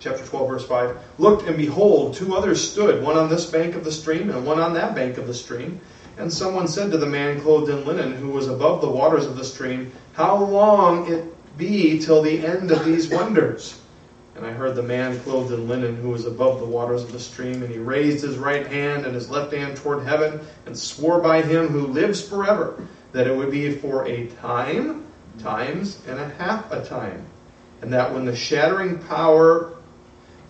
chapter 0.00 0.24
12, 0.24 0.48
verse 0.48 0.66
5, 0.66 0.98
looked 1.18 1.46
and 1.46 1.56
behold, 1.56 2.14
two 2.14 2.34
others 2.34 2.70
stood, 2.70 3.02
one 3.02 3.16
on 3.16 3.28
this 3.28 3.46
bank 3.46 3.74
of 3.74 3.84
the 3.84 3.92
stream 3.92 4.30
and 4.30 4.46
one 4.46 4.58
on 4.58 4.72
that 4.74 4.94
bank 4.94 5.18
of 5.18 5.26
the 5.26 5.34
stream. 5.34 5.80
And 6.16 6.32
someone 6.32 6.66
said 6.66 6.90
to 6.90 6.98
the 6.98 7.06
man 7.06 7.40
clothed 7.40 7.70
in 7.70 7.84
linen 7.86 8.12
who 8.12 8.30
was 8.30 8.48
above 8.48 8.80
the 8.80 8.90
waters 8.90 9.26
of 9.26 9.36
the 9.36 9.44
stream, 9.44 9.92
How 10.14 10.36
long 10.36 11.10
it 11.12 11.56
be 11.56 11.98
till 11.98 12.22
the 12.22 12.44
end 12.44 12.70
of 12.70 12.84
these 12.84 13.08
wonders? 13.08 13.78
And 14.34 14.46
I 14.46 14.52
heard 14.52 14.74
the 14.74 14.82
man 14.82 15.20
clothed 15.20 15.52
in 15.52 15.68
linen 15.68 15.96
who 15.96 16.10
was 16.10 16.24
above 16.24 16.60
the 16.60 16.66
waters 16.66 17.02
of 17.02 17.12
the 17.12 17.20
stream, 17.20 17.62
and 17.62 17.70
he 17.70 17.78
raised 17.78 18.24
his 18.24 18.38
right 18.38 18.66
hand 18.66 19.04
and 19.04 19.14
his 19.14 19.28
left 19.28 19.52
hand 19.52 19.76
toward 19.76 20.04
heaven, 20.04 20.40
and 20.66 20.76
swore 20.76 21.20
by 21.20 21.42
him 21.42 21.68
who 21.68 21.86
lives 21.86 22.26
forever 22.26 22.86
that 23.12 23.26
it 23.26 23.36
would 23.36 23.50
be 23.50 23.74
for 23.74 24.06
a 24.06 24.28
time, 24.40 25.04
times, 25.38 25.98
and 26.06 26.18
a 26.18 26.28
half 26.28 26.70
a 26.72 26.84
time. 26.84 27.26
And 27.82 27.92
that 27.92 28.14
when 28.14 28.24
the 28.24 28.36
shattering 28.36 28.98
power 28.98 29.72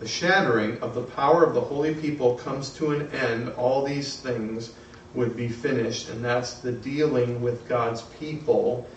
the 0.01 0.09
shattering 0.09 0.79
of 0.81 0.95
the 0.95 1.03
power 1.03 1.45
of 1.45 1.55
the 1.55 1.61
holy 1.61 1.95
people 1.95 2.35
comes 2.37 2.71
to 2.71 2.93
an 2.93 3.11
end, 3.13 3.51
all 3.51 3.85
these 3.85 4.17
things 4.17 4.73
would 5.15 5.37
be 5.37 5.49
finished. 5.49 6.09
And 6.09 6.25
that's 6.25 6.55
the 6.55 6.73
dealing 6.73 7.43
with 7.43 7.69
God's 7.69 8.03
people. 8.19 8.89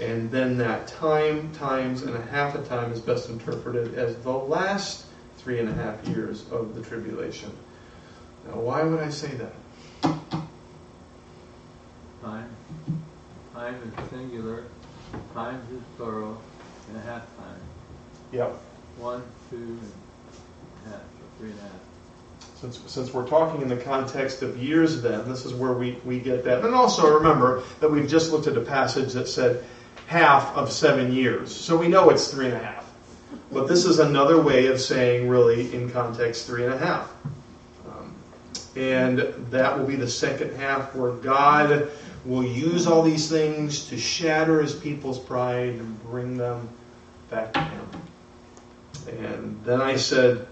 And 0.00 0.30
then 0.30 0.58
that 0.58 0.88
time, 0.88 1.52
times, 1.52 2.02
and 2.02 2.14
a 2.16 2.22
half 2.22 2.56
a 2.56 2.62
time 2.62 2.92
is 2.92 3.00
best 3.00 3.28
interpreted 3.28 3.94
as 3.94 4.16
the 4.16 4.32
last 4.32 5.06
three 5.38 5.60
and 5.60 5.68
a 5.68 5.74
half 5.74 6.04
years 6.08 6.44
of 6.50 6.74
the 6.74 6.82
tribulation. 6.82 7.56
Now, 8.48 8.60
why 8.60 8.82
would 8.82 9.00
I 9.00 9.10
say 9.10 9.28
that? 9.28 9.52
Time. 12.20 12.50
Time 13.54 13.76
is 13.86 14.10
singular. 14.10 14.64
Times 15.34 15.70
is 15.70 15.82
plural. 15.96 16.40
And 16.88 16.96
a 16.96 17.00
half 17.00 17.26
time. 17.36 17.60
Yep. 18.32 18.58
One, 18.98 19.22
two, 19.50 19.56
and 19.56 19.92
half, 20.88 21.00
or 21.00 21.38
three 21.38 21.50
and 21.50 21.58
a 21.58 21.62
half. 21.62 21.70
Since, 22.60 22.80
since 22.86 23.14
we're 23.14 23.28
talking 23.28 23.62
in 23.62 23.68
the 23.68 23.76
context 23.76 24.42
of 24.42 24.56
years, 24.56 25.00
then, 25.00 25.28
this 25.28 25.44
is 25.44 25.54
where 25.54 25.72
we, 25.72 25.98
we 26.04 26.18
get 26.18 26.44
that. 26.44 26.64
And 26.64 26.74
also 26.74 27.06
remember 27.06 27.62
that 27.80 27.90
we've 27.90 28.08
just 28.08 28.32
looked 28.32 28.48
at 28.48 28.56
a 28.56 28.60
passage 28.60 29.12
that 29.12 29.28
said 29.28 29.64
half 30.08 30.56
of 30.56 30.72
seven 30.72 31.12
years. 31.12 31.54
So 31.54 31.76
we 31.76 31.86
know 31.86 32.10
it's 32.10 32.28
three 32.28 32.46
and 32.46 32.54
a 32.54 32.58
half. 32.58 32.90
But 33.52 33.68
this 33.68 33.84
is 33.84 33.98
another 33.98 34.40
way 34.40 34.66
of 34.66 34.80
saying, 34.80 35.28
really, 35.28 35.72
in 35.74 35.90
context, 35.90 36.46
three 36.46 36.64
and 36.64 36.74
a 36.74 36.78
half. 36.78 37.12
Um, 37.86 38.14
and 38.74 39.18
that 39.50 39.78
will 39.78 39.86
be 39.86 39.96
the 39.96 40.08
second 40.08 40.56
half 40.56 40.94
where 40.94 41.12
God 41.12 41.90
will 42.24 42.44
use 42.44 42.86
all 42.86 43.02
these 43.02 43.28
things 43.28 43.86
to 43.88 43.98
shatter 43.98 44.60
his 44.60 44.74
people's 44.74 45.18
pride 45.18 45.74
and 45.74 46.02
bring 46.04 46.36
them 46.36 46.68
back 47.30 47.52
to 47.52 47.60
him. 47.60 47.88
And 49.08 49.64
then 49.64 49.80
I 49.80 49.96
said, 49.96 50.46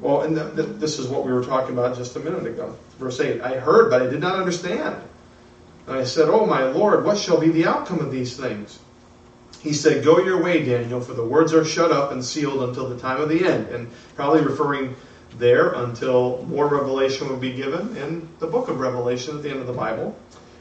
well, 0.00 0.22
and 0.22 0.36
th- 0.36 0.54
th- 0.54 0.78
this 0.78 0.98
is 0.98 1.08
what 1.08 1.24
we 1.24 1.32
were 1.32 1.44
talking 1.44 1.76
about 1.76 1.96
just 1.96 2.16
a 2.16 2.20
minute 2.20 2.46
ago. 2.46 2.76
Verse 2.98 3.18
8 3.18 3.40
I 3.40 3.58
heard, 3.58 3.90
but 3.90 4.02
I 4.02 4.06
did 4.06 4.20
not 4.20 4.36
understand. 4.36 5.02
And 5.86 5.96
I 5.96 6.04
said, 6.04 6.28
Oh, 6.28 6.46
my 6.46 6.64
Lord, 6.64 7.04
what 7.04 7.18
shall 7.18 7.40
be 7.40 7.48
the 7.48 7.66
outcome 7.66 7.98
of 7.98 8.12
these 8.12 8.36
things? 8.36 8.78
He 9.60 9.72
said, 9.72 10.04
Go 10.04 10.20
your 10.20 10.42
way, 10.42 10.64
Daniel, 10.64 11.00
for 11.00 11.14
the 11.14 11.24
words 11.24 11.52
are 11.52 11.64
shut 11.64 11.90
up 11.90 12.12
and 12.12 12.24
sealed 12.24 12.68
until 12.68 12.88
the 12.88 12.98
time 12.98 13.20
of 13.20 13.28
the 13.28 13.44
end. 13.46 13.68
And 13.68 13.90
probably 14.14 14.42
referring 14.42 14.94
there 15.38 15.72
until 15.74 16.44
more 16.48 16.66
revelation 16.66 17.28
would 17.28 17.40
be 17.40 17.52
given 17.52 17.96
in 17.96 18.28
the 18.38 18.46
book 18.46 18.68
of 18.68 18.80
Revelation 18.80 19.36
at 19.36 19.42
the 19.42 19.50
end 19.50 19.60
of 19.60 19.66
the 19.66 19.72
Bible. 19.72 20.16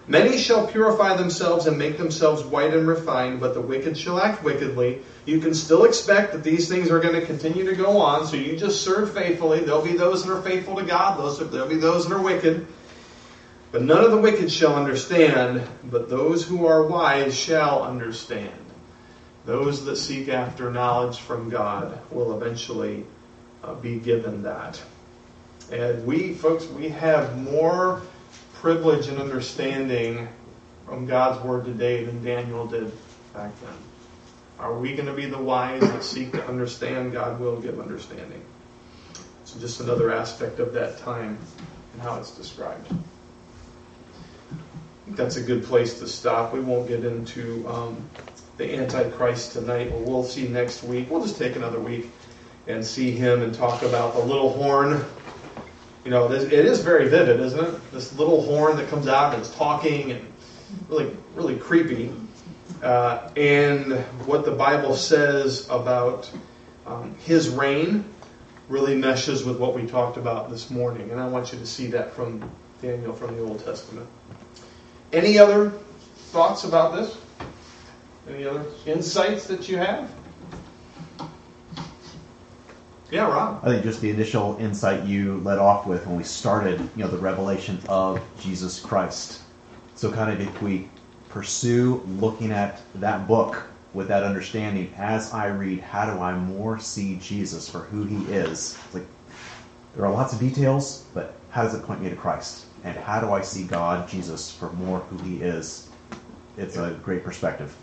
Many 0.10 0.40
shall 0.40 0.66
purify 0.66 1.16
themselves 1.16 1.68
and 1.68 1.78
make 1.78 2.00
themselves 2.00 2.44
white 2.44 2.74
and 2.74 2.88
refined, 2.88 3.40
but 3.40 3.54
the 3.54 3.62
wicked 3.62 3.96
shall 3.96 4.20
act 4.20 4.44
wickedly. 4.44 5.04
You 5.26 5.40
can 5.40 5.54
still 5.54 5.84
expect 5.86 6.34
that 6.34 6.44
these 6.44 6.68
things 6.68 6.90
are 6.90 7.00
going 7.00 7.14
to 7.14 7.24
continue 7.28 7.64
to 7.66 7.76
go 7.76 8.00
on, 8.00 8.26
so 8.26 8.36
you 8.36 8.58
just 8.58 8.82
serve 8.82 9.14
faithfully. 9.14 9.60
There'll 9.60 9.84
be 9.84 9.96
those 9.96 10.26
that 10.26 10.34
are 10.34 10.42
faithful 10.42 10.76
to 10.78 10.84
God, 10.84 11.20
those 11.20 11.38
there'll 11.52 11.70
be 11.70 11.76
those 11.76 12.08
that 12.08 12.16
are 12.16 12.22
wicked. 12.24 12.66
But 13.72 13.84
none 13.84 14.04
of 14.04 14.10
the 14.10 14.18
wicked 14.18 14.52
shall 14.52 14.76
understand, 14.76 15.62
but 15.84 16.10
those 16.10 16.44
who 16.44 16.66
are 16.66 16.88
wise 16.88 17.38
shall 17.38 17.84
understand. 17.84 18.66
Those 19.46 19.86
that 19.86 19.98
seek 19.98 20.28
after 20.28 20.72
knowledge 20.72 21.20
from 21.20 21.52
God 21.52 22.00
will 22.10 22.36
eventually 22.36 23.06
uh, 23.64 23.76
be 23.76 24.00
given 24.00 24.42
that. 24.42 24.82
And 25.72 26.04
we, 26.08 26.34
folks, 26.34 26.66
we 26.66 26.90
have 26.90 27.38
more 27.38 28.02
privilege 28.60 29.08
and 29.08 29.20
understanding 29.20 30.28
from 30.86 31.06
God's 31.06 31.42
Word 31.46 31.64
today 31.64 32.04
than 32.04 32.22
Daniel 32.24 32.68
did 32.68 32.92
back 33.34 33.52
then. 33.62 33.74
Are 34.60 34.78
we 34.78 34.96
going 34.96 35.06
to 35.06 35.14
be 35.14 35.28
the 35.28 35.38
wise 35.38 35.80
that 35.80 36.04
seek 36.04 36.34
to 36.34 36.46
understand? 36.46 37.14
God 37.14 37.40
will 37.40 37.62
give 37.62 37.80
understanding. 37.80 38.44
So, 39.46 39.60
just 39.62 39.80
another 39.80 40.14
aspect 40.14 40.60
of 40.60 40.74
that 40.74 40.98
time 41.00 41.38
and 41.94 42.02
how 42.02 42.20
it's 42.20 42.32
described. 42.32 42.86
I 42.92 44.56
think 45.06 45.16
that's 45.16 45.38
a 45.38 45.42
good 45.42 45.64
place 45.64 45.98
to 46.00 46.08
stop. 46.08 46.54
We 46.54 46.60
won't 46.60 46.90
get 46.90 47.06
into 47.06 47.66
um, 47.66 48.10
the 48.58 48.76
Antichrist 48.76 49.54
tonight. 49.54 49.90
Well, 49.90 50.02
we'll 50.02 50.24
see 50.26 50.50
next 50.50 50.84
week. 50.84 51.10
We'll 51.10 51.22
just 51.22 51.38
take 51.38 51.56
another 51.56 51.80
week 51.80 52.12
and 52.68 52.86
see 52.86 53.12
him 53.12 53.42
and 53.42 53.54
talk 53.54 53.84
about 53.84 54.16
the 54.16 54.20
little 54.20 54.52
horn 54.52 55.06
You 56.06 56.12
know, 56.12 56.32
it 56.32 56.54
is 56.54 56.80
very 56.82 57.10
vivid, 57.10 57.40
isn't 57.42 57.60
it? 57.60 57.92
This 57.92 58.14
little 58.18 58.42
horn 58.42 58.78
that 58.78 58.90
comes 58.90 59.08
out 59.08 59.34
and 59.34 59.42
it's 59.42 59.54
talking 59.54 60.12
and 60.12 60.34
really, 60.88 61.16
really 61.36 61.58
creepy. 61.58 62.12
Uh, 62.82 63.30
and 63.36 63.94
what 64.26 64.46
the 64.46 64.52
Bible 64.52 64.96
says 64.96 65.68
about 65.70 66.32
um, 66.86 67.16
his 67.26 67.50
reign 67.50 68.06
really 68.70 68.96
meshes 68.96 69.44
with 69.44 69.60
what 69.60 69.76
we 69.76 69.86
talked 69.86 70.16
about 70.16 70.50
this 70.50 70.70
morning. 70.70 71.12
And 71.12 71.20
I 71.20 71.28
want 71.28 71.52
you 71.52 71.60
to 71.60 71.66
see 71.66 71.88
that 71.88 72.14
from 72.14 72.50
Daniel 72.82 73.14
from 73.14 73.36
the 73.36 73.44
Old 73.44 73.64
Testament. 73.66 74.08
Any 75.12 75.38
other 75.38 75.72
thoughts 76.32 76.64
about 76.64 76.96
this? 76.96 77.18
Any 78.30 78.46
other 78.46 78.66
insights 78.86 79.48
that 79.48 79.68
you 79.68 79.78
have? 79.78 80.10
Yeah, 83.12 83.28
Rob. 83.28 83.62
I 83.64 83.70
think 83.70 83.84
just 83.84 84.02
the 84.02 84.10
initial 84.12 84.56
insight 84.60 85.06
you 85.06 85.38
led 85.40 85.58
off 85.58 85.88
with 85.88 86.06
when 86.06 86.16
we 86.16 86.24
started, 86.24 86.80
you 86.96 87.04
know, 87.04 87.08
the 87.10 87.18
revelation 87.18 87.80
of 87.90 88.22
Jesus 88.40 88.80
Christ. 88.80 89.42
So 89.96 90.12
kind 90.12 90.32
of 90.32 90.40
if 90.40 90.62
we 90.62 90.88
pursue 91.30 92.04
looking 92.08 92.52
at 92.52 92.82
that 92.96 93.28
book 93.28 93.64
with 93.94 94.08
that 94.10 94.24
understanding 94.24 94.94
as 94.96 95.34
I 95.34 95.48
read, 95.48 95.80
how 95.80 96.14
do 96.14 96.22
I 96.22 96.36
more 96.36 96.80
see 96.80 97.16
Jesus 97.16 97.68
for 97.68 97.80
who 97.80 98.04
he 98.04 98.32
is? 98.32 98.78
It's 98.86 98.94
like 98.94 99.06
there 99.96 100.06
are 100.06 100.14
lots 100.14 100.34
of 100.34 100.40
details, 100.40 101.06
but 101.16 101.34
how 101.50 101.64
does 101.64 101.74
it 101.74 101.84
point 101.84 102.02
me 102.04 102.10
to 102.12 102.16
Christ? 102.16 102.66
And 102.84 102.96
how 102.96 103.20
do 103.20 103.34
I 103.34 103.42
see 103.42 103.64
God, 103.64 104.08
Jesus, 104.08 104.52
for 104.52 104.72
more 104.74 105.00
who 105.00 105.18
he 105.24 105.42
is? 105.42 105.90
It's 106.58 106.78
a 106.78 106.98
great 107.04 107.24
perspective. 107.24 107.76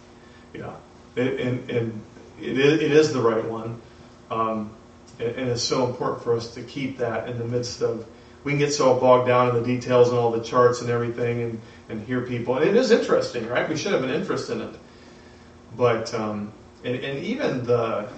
Yeah, 0.54 0.72
and, 1.16 1.28
and, 1.28 1.70
and 1.70 2.00
it, 2.40 2.58
is, 2.58 2.80
it 2.80 2.92
is 2.92 3.12
the 3.12 3.20
right 3.20 3.44
one. 3.44 3.80
Um, 4.30 4.70
and, 5.18 5.48
it's 5.48 5.62
so 5.62 5.86
important 5.86 6.22
for 6.22 6.36
us 6.36 6.54
to 6.54 6.62
keep 6.62 6.98
that 6.98 7.28
in 7.28 7.38
the 7.38 7.44
midst 7.44 7.82
of, 7.82 8.06
we 8.44 8.52
can 8.52 8.58
get 8.58 8.72
so 8.72 8.98
bogged 8.98 9.26
down 9.26 9.48
in 9.48 9.62
the 9.62 9.66
details 9.66 10.10
and 10.10 10.18
all 10.18 10.30
the 10.30 10.42
charts 10.42 10.80
and 10.80 10.90
everything 10.90 11.42
and, 11.42 11.60
and 11.88 12.06
hear 12.06 12.22
people. 12.22 12.56
And 12.56 12.68
it 12.68 12.76
is 12.76 12.90
interesting, 12.90 13.48
right? 13.48 13.68
We 13.68 13.76
should 13.76 13.92
have 13.92 14.04
an 14.04 14.10
interest 14.10 14.50
in 14.50 14.60
it. 14.60 14.74
But, 15.76 16.14
um, 16.14 16.52
and, 16.84 16.94
and 16.96 17.24
even 17.24 17.64
the, 17.64 18.08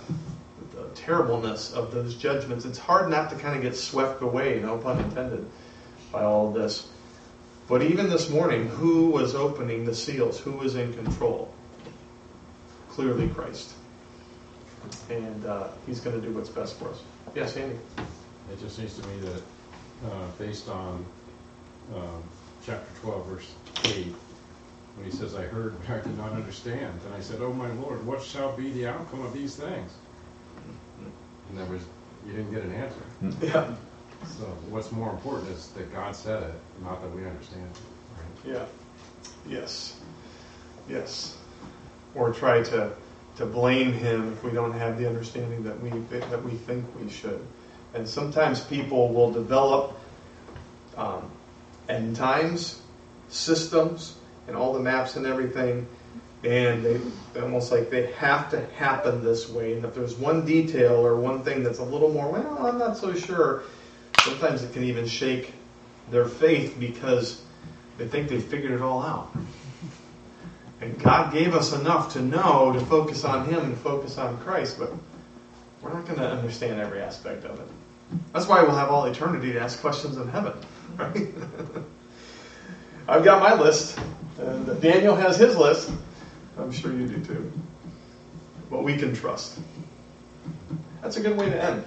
the 0.74 0.88
terribleness 0.94 1.72
of 1.72 1.92
those 1.92 2.14
judgments, 2.14 2.64
it's 2.64 2.78
hard 2.78 3.10
not 3.10 3.30
to 3.30 3.36
kind 3.36 3.56
of 3.56 3.62
get 3.62 3.76
swept 3.76 4.22
away, 4.22 4.60
no 4.60 4.76
pun 4.76 4.98
intended, 4.98 5.46
by 6.12 6.22
all 6.22 6.48
of 6.48 6.54
this. 6.54 6.88
But 7.68 7.82
even 7.82 8.08
this 8.08 8.30
morning, 8.30 8.66
who 8.66 9.10
was 9.10 9.34
opening 9.34 9.84
the 9.84 9.94
seals? 9.94 10.40
Who 10.40 10.52
was 10.52 10.74
in 10.74 10.92
control? 10.94 11.52
Clearly 12.88 13.28
Christ. 13.28 13.74
And 15.10 15.46
uh, 15.46 15.68
he's 15.86 16.00
going 16.00 16.20
to 16.20 16.26
do 16.26 16.32
what's 16.34 16.48
best 16.48 16.78
for 16.78 16.90
us. 16.90 17.02
Yes, 17.34 17.56
Andy? 17.56 17.78
It 18.52 18.60
just 18.60 18.76
seems 18.76 18.98
to 18.98 19.06
me 19.08 19.20
that, 19.20 19.42
uh, 20.06 20.26
based 20.38 20.68
on, 20.68 21.04
um, 21.94 22.22
chapter 22.64 22.88
twelve, 23.00 23.26
verse 23.26 23.50
eight, 23.84 24.14
when 24.96 25.04
he 25.04 25.16
says, 25.16 25.34
I 25.34 25.42
heard, 25.42 25.74
but 25.80 25.96
I 25.96 26.00
did 26.00 26.16
not 26.18 26.32
understand, 26.32 27.00
and 27.06 27.14
I 27.14 27.20
said, 27.20 27.40
Oh 27.40 27.52
my 27.52 27.70
Lord, 27.72 28.04
what 28.06 28.22
shall 28.22 28.56
be 28.56 28.70
the 28.72 28.86
outcome 28.88 29.24
of 29.24 29.32
these 29.32 29.54
things? 29.56 29.92
And 31.48 31.58
there 31.58 31.66
was, 31.66 31.82
you 32.26 32.32
didn't 32.32 32.52
get 32.52 32.62
an 32.64 32.74
answer. 32.74 33.46
Yeah. 33.46 33.74
So 34.26 34.44
what's 34.68 34.90
more 34.90 35.10
important 35.10 35.50
is 35.50 35.68
that 35.68 35.92
God 35.92 36.14
said 36.16 36.42
it, 36.42 36.54
not 36.82 37.00
that 37.02 37.14
we 37.14 37.24
understand 37.24 37.68
it, 37.72 38.48
right? 38.50 38.54
Yeah. 38.54 38.64
Yes. 39.48 40.00
Yes. 40.88 41.36
Or 42.14 42.32
try 42.32 42.62
to, 42.64 42.90
to 43.38 43.46
blame 43.46 43.92
him 43.92 44.32
if 44.32 44.42
we 44.42 44.50
don't 44.50 44.72
have 44.72 44.98
the 44.98 45.08
understanding 45.08 45.62
that 45.62 45.80
we 45.80 45.90
that 46.10 46.44
we 46.44 46.50
think 46.50 46.84
we 47.00 47.08
should. 47.08 47.40
And 47.94 48.06
sometimes 48.06 48.60
people 48.60 49.14
will 49.14 49.30
develop 49.30 49.98
um, 50.96 51.30
end 51.88 52.16
times 52.16 52.82
systems 53.28 54.16
and 54.48 54.56
all 54.56 54.72
the 54.72 54.80
maps 54.80 55.14
and 55.16 55.24
everything, 55.24 55.86
and 56.42 56.84
they 56.84 57.00
almost 57.40 57.70
like 57.70 57.90
they 57.90 58.10
have 58.12 58.50
to 58.50 58.66
happen 58.74 59.22
this 59.22 59.48
way. 59.48 59.74
And 59.74 59.84
if 59.84 59.94
there's 59.94 60.16
one 60.16 60.44
detail 60.44 60.94
or 60.94 61.16
one 61.16 61.44
thing 61.44 61.62
that's 61.62 61.78
a 61.78 61.84
little 61.84 62.10
more, 62.10 62.30
well, 62.30 62.66
I'm 62.66 62.78
not 62.78 62.96
so 62.96 63.14
sure. 63.14 63.62
Sometimes 64.22 64.64
it 64.64 64.72
can 64.72 64.82
even 64.82 65.06
shake 65.06 65.52
their 66.10 66.26
faith 66.26 66.76
because 66.80 67.42
they 67.98 68.08
think 68.08 68.28
they 68.28 68.40
figured 68.40 68.72
it 68.72 68.82
all 68.82 69.02
out. 69.02 69.30
And 70.80 70.98
God 71.00 71.32
gave 71.32 71.54
us 71.54 71.72
enough 71.72 72.12
to 72.12 72.22
know 72.22 72.72
to 72.72 72.80
focus 72.80 73.24
on 73.24 73.46
Him 73.46 73.64
and 73.64 73.78
focus 73.78 74.18
on 74.18 74.38
Christ, 74.38 74.78
but 74.78 74.92
we're 75.82 75.92
not 75.92 76.06
going 76.06 76.18
to 76.18 76.28
understand 76.28 76.80
every 76.80 77.00
aspect 77.00 77.44
of 77.44 77.58
it. 77.58 77.66
That's 78.32 78.46
why 78.46 78.62
we'll 78.62 78.76
have 78.76 78.90
all 78.90 79.04
eternity 79.06 79.52
to 79.52 79.60
ask 79.60 79.80
questions 79.80 80.16
in 80.16 80.28
heaven, 80.28 80.54
right? 80.96 81.28
I've 83.08 83.24
got 83.24 83.42
my 83.42 83.54
list, 83.54 83.98
and 84.38 84.80
Daniel 84.80 85.16
has 85.16 85.36
his 85.36 85.56
list. 85.56 85.90
I'm 86.58 86.72
sure 86.72 86.92
you 86.92 87.08
do 87.08 87.24
too. 87.24 87.52
But 88.70 88.84
we 88.84 88.96
can 88.96 89.14
trust. 89.14 89.58
That's 91.02 91.16
a 91.16 91.20
good 91.20 91.36
way 91.36 91.48
to 91.48 91.64
end. 91.64 91.84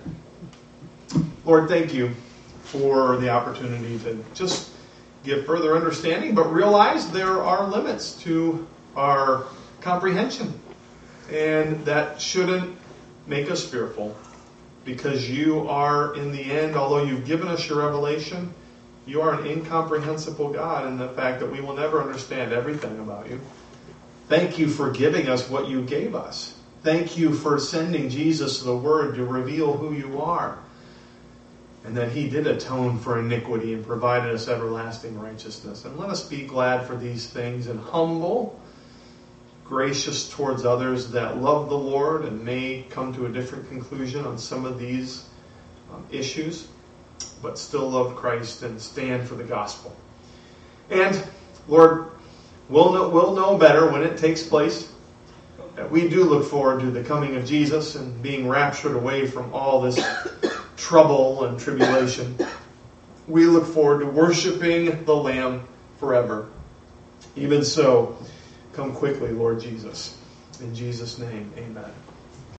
Lord, 1.45 1.69
thank 1.69 1.93
you 1.93 2.11
for 2.63 3.17
the 3.17 3.29
opportunity 3.29 3.99
to 3.99 4.23
just 4.33 4.71
give 5.23 5.45
further 5.45 5.75
understanding, 5.75 6.33
but 6.33 6.51
realize 6.51 7.11
there 7.11 7.41
are 7.41 7.67
limits 7.67 8.13
to 8.23 8.67
our 8.95 9.45
comprehension. 9.81 10.59
And 11.31 11.83
that 11.85 12.21
shouldn't 12.21 12.77
make 13.27 13.49
us 13.49 13.67
fearful 13.67 14.17
because 14.83 15.29
you 15.29 15.67
are, 15.69 16.15
in 16.15 16.31
the 16.31 16.41
end, 16.41 16.75
although 16.75 17.03
you've 17.03 17.25
given 17.25 17.47
us 17.47 17.67
your 17.69 17.79
revelation, 17.79 18.53
you 19.05 19.21
are 19.21 19.39
an 19.39 19.47
incomprehensible 19.47 20.51
God 20.51 20.87
in 20.87 20.97
the 20.97 21.09
fact 21.09 21.39
that 21.39 21.51
we 21.51 21.61
will 21.61 21.75
never 21.75 22.01
understand 22.01 22.51
everything 22.51 22.99
about 22.99 23.29
you. 23.29 23.39
Thank 24.27 24.57
you 24.57 24.69
for 24.69 24.91
giving 24.91 25.27
us 25.27 25.49
what 25.49 25.67
you 25.67 25.83
gave 25.83 26.15
us. 26.15 26.55
Thank 26.83 27.17
you 27.17 27.33
for 27.33 27.59
sending 27.59 28.09
Jesus 28.09 28.61
the 28.61 28.75
Word 28.75 29.15
to 29.15 29.25
reveal 29.25 29.75
who 29.75 29.93
you 29.93 30.21
are. 30.21 30.57
And 31.83 31.97
that 31.97 32.11
He 32.11 32.29
did 32.29 32.47
atone 32.47 32.99
for 32.99 33.19
iniquity 33.19 33.73
and 33.73 33.85
provided 33.85 34.33
us 34.33 34.47
everlasting 34.47 35.19
righteousness. 35.19 35.85
And 35.85 35.97
let 35.97 36.09
us 36.09 36.23
be 36.27 36.43
glad 36.43 36.85
for 36.87 36.95
these 36.95 37.27
things 37.27 37.67
and 37.67 37.79
humble, 37.79 38.59
gracious 39.71 40.29
towards 40.29 40.65
others 40.65 41.11
that 41.11 41.37
love 41.37 41.69
the 41.69 41.77
Lord 41.77 42.25
and 42.25 42.43
may 42.43 42.85
come 42.89 43.13
to 43.13 43.25
a 43.25 43.29
different 43.29 43.69
conclusion 43.69 44.25
on 44.25 44.37
some 44.37 44.65
of 44.65 44.77
these 44.77 45.23
um, 45.89 46.05
issues, 46.11 46.67
but 47.41 47.57
still 47.57 47.89
love 47.89 48.17
Christ 48.17 48.63
and 48.63 48.81
stand 48.81 49.25
for 49.25 49.35
the 49.35 49.45
gospel. 49.45 49.95
And, 50.89 51.25
Lord, 51.69 52.07
we'll 52.67 52.91
know, 52.91 53.07
we'll 53.07 53.33
know 53.33 53.57
better 53.57 53.89
when 53.89 54.03
it 54.03 54.17
takes 54.17 54.43
place. 54.43 54.91
That 55.77 55.89
we 55.89 56.09
do 56.09 56.25
look 56.25 56.43
forward 56.43 56.81
to 56.81 56.91
the 56.91 57.05
coming 57.05 57.37
of 57.37 57.45
Jesus 57.45 57.95
and 57.95 58.21
being 58.21 58.49
raptured 58.49 58.97
away 58.97 59.25
from 59.25 59.53
all 59.53 59.79
this 59.79 60.05
trouble 60.75 61.45
and 61.45 61.57
tribulation. 61.57 62.37
We 63.25 63.45
look 63.45 63.65
forward 63.65 64.01
to 64.01 64.07
worshiping 64.07 65.05
the 65.05 65.15
Lamb 65.15 65.65
forever. 65.97 66.49
Even 67.37 67.63
so, 67.63 68.17
come 68.73 68.93
quickly, 68.93 69.31
Lord 69.31 69.59
Jesus. 69.59 70.17
In 70.61 70.73
Jesus' 70.73 71.17
name, 71.17 71.51
amen. 71.57 71.91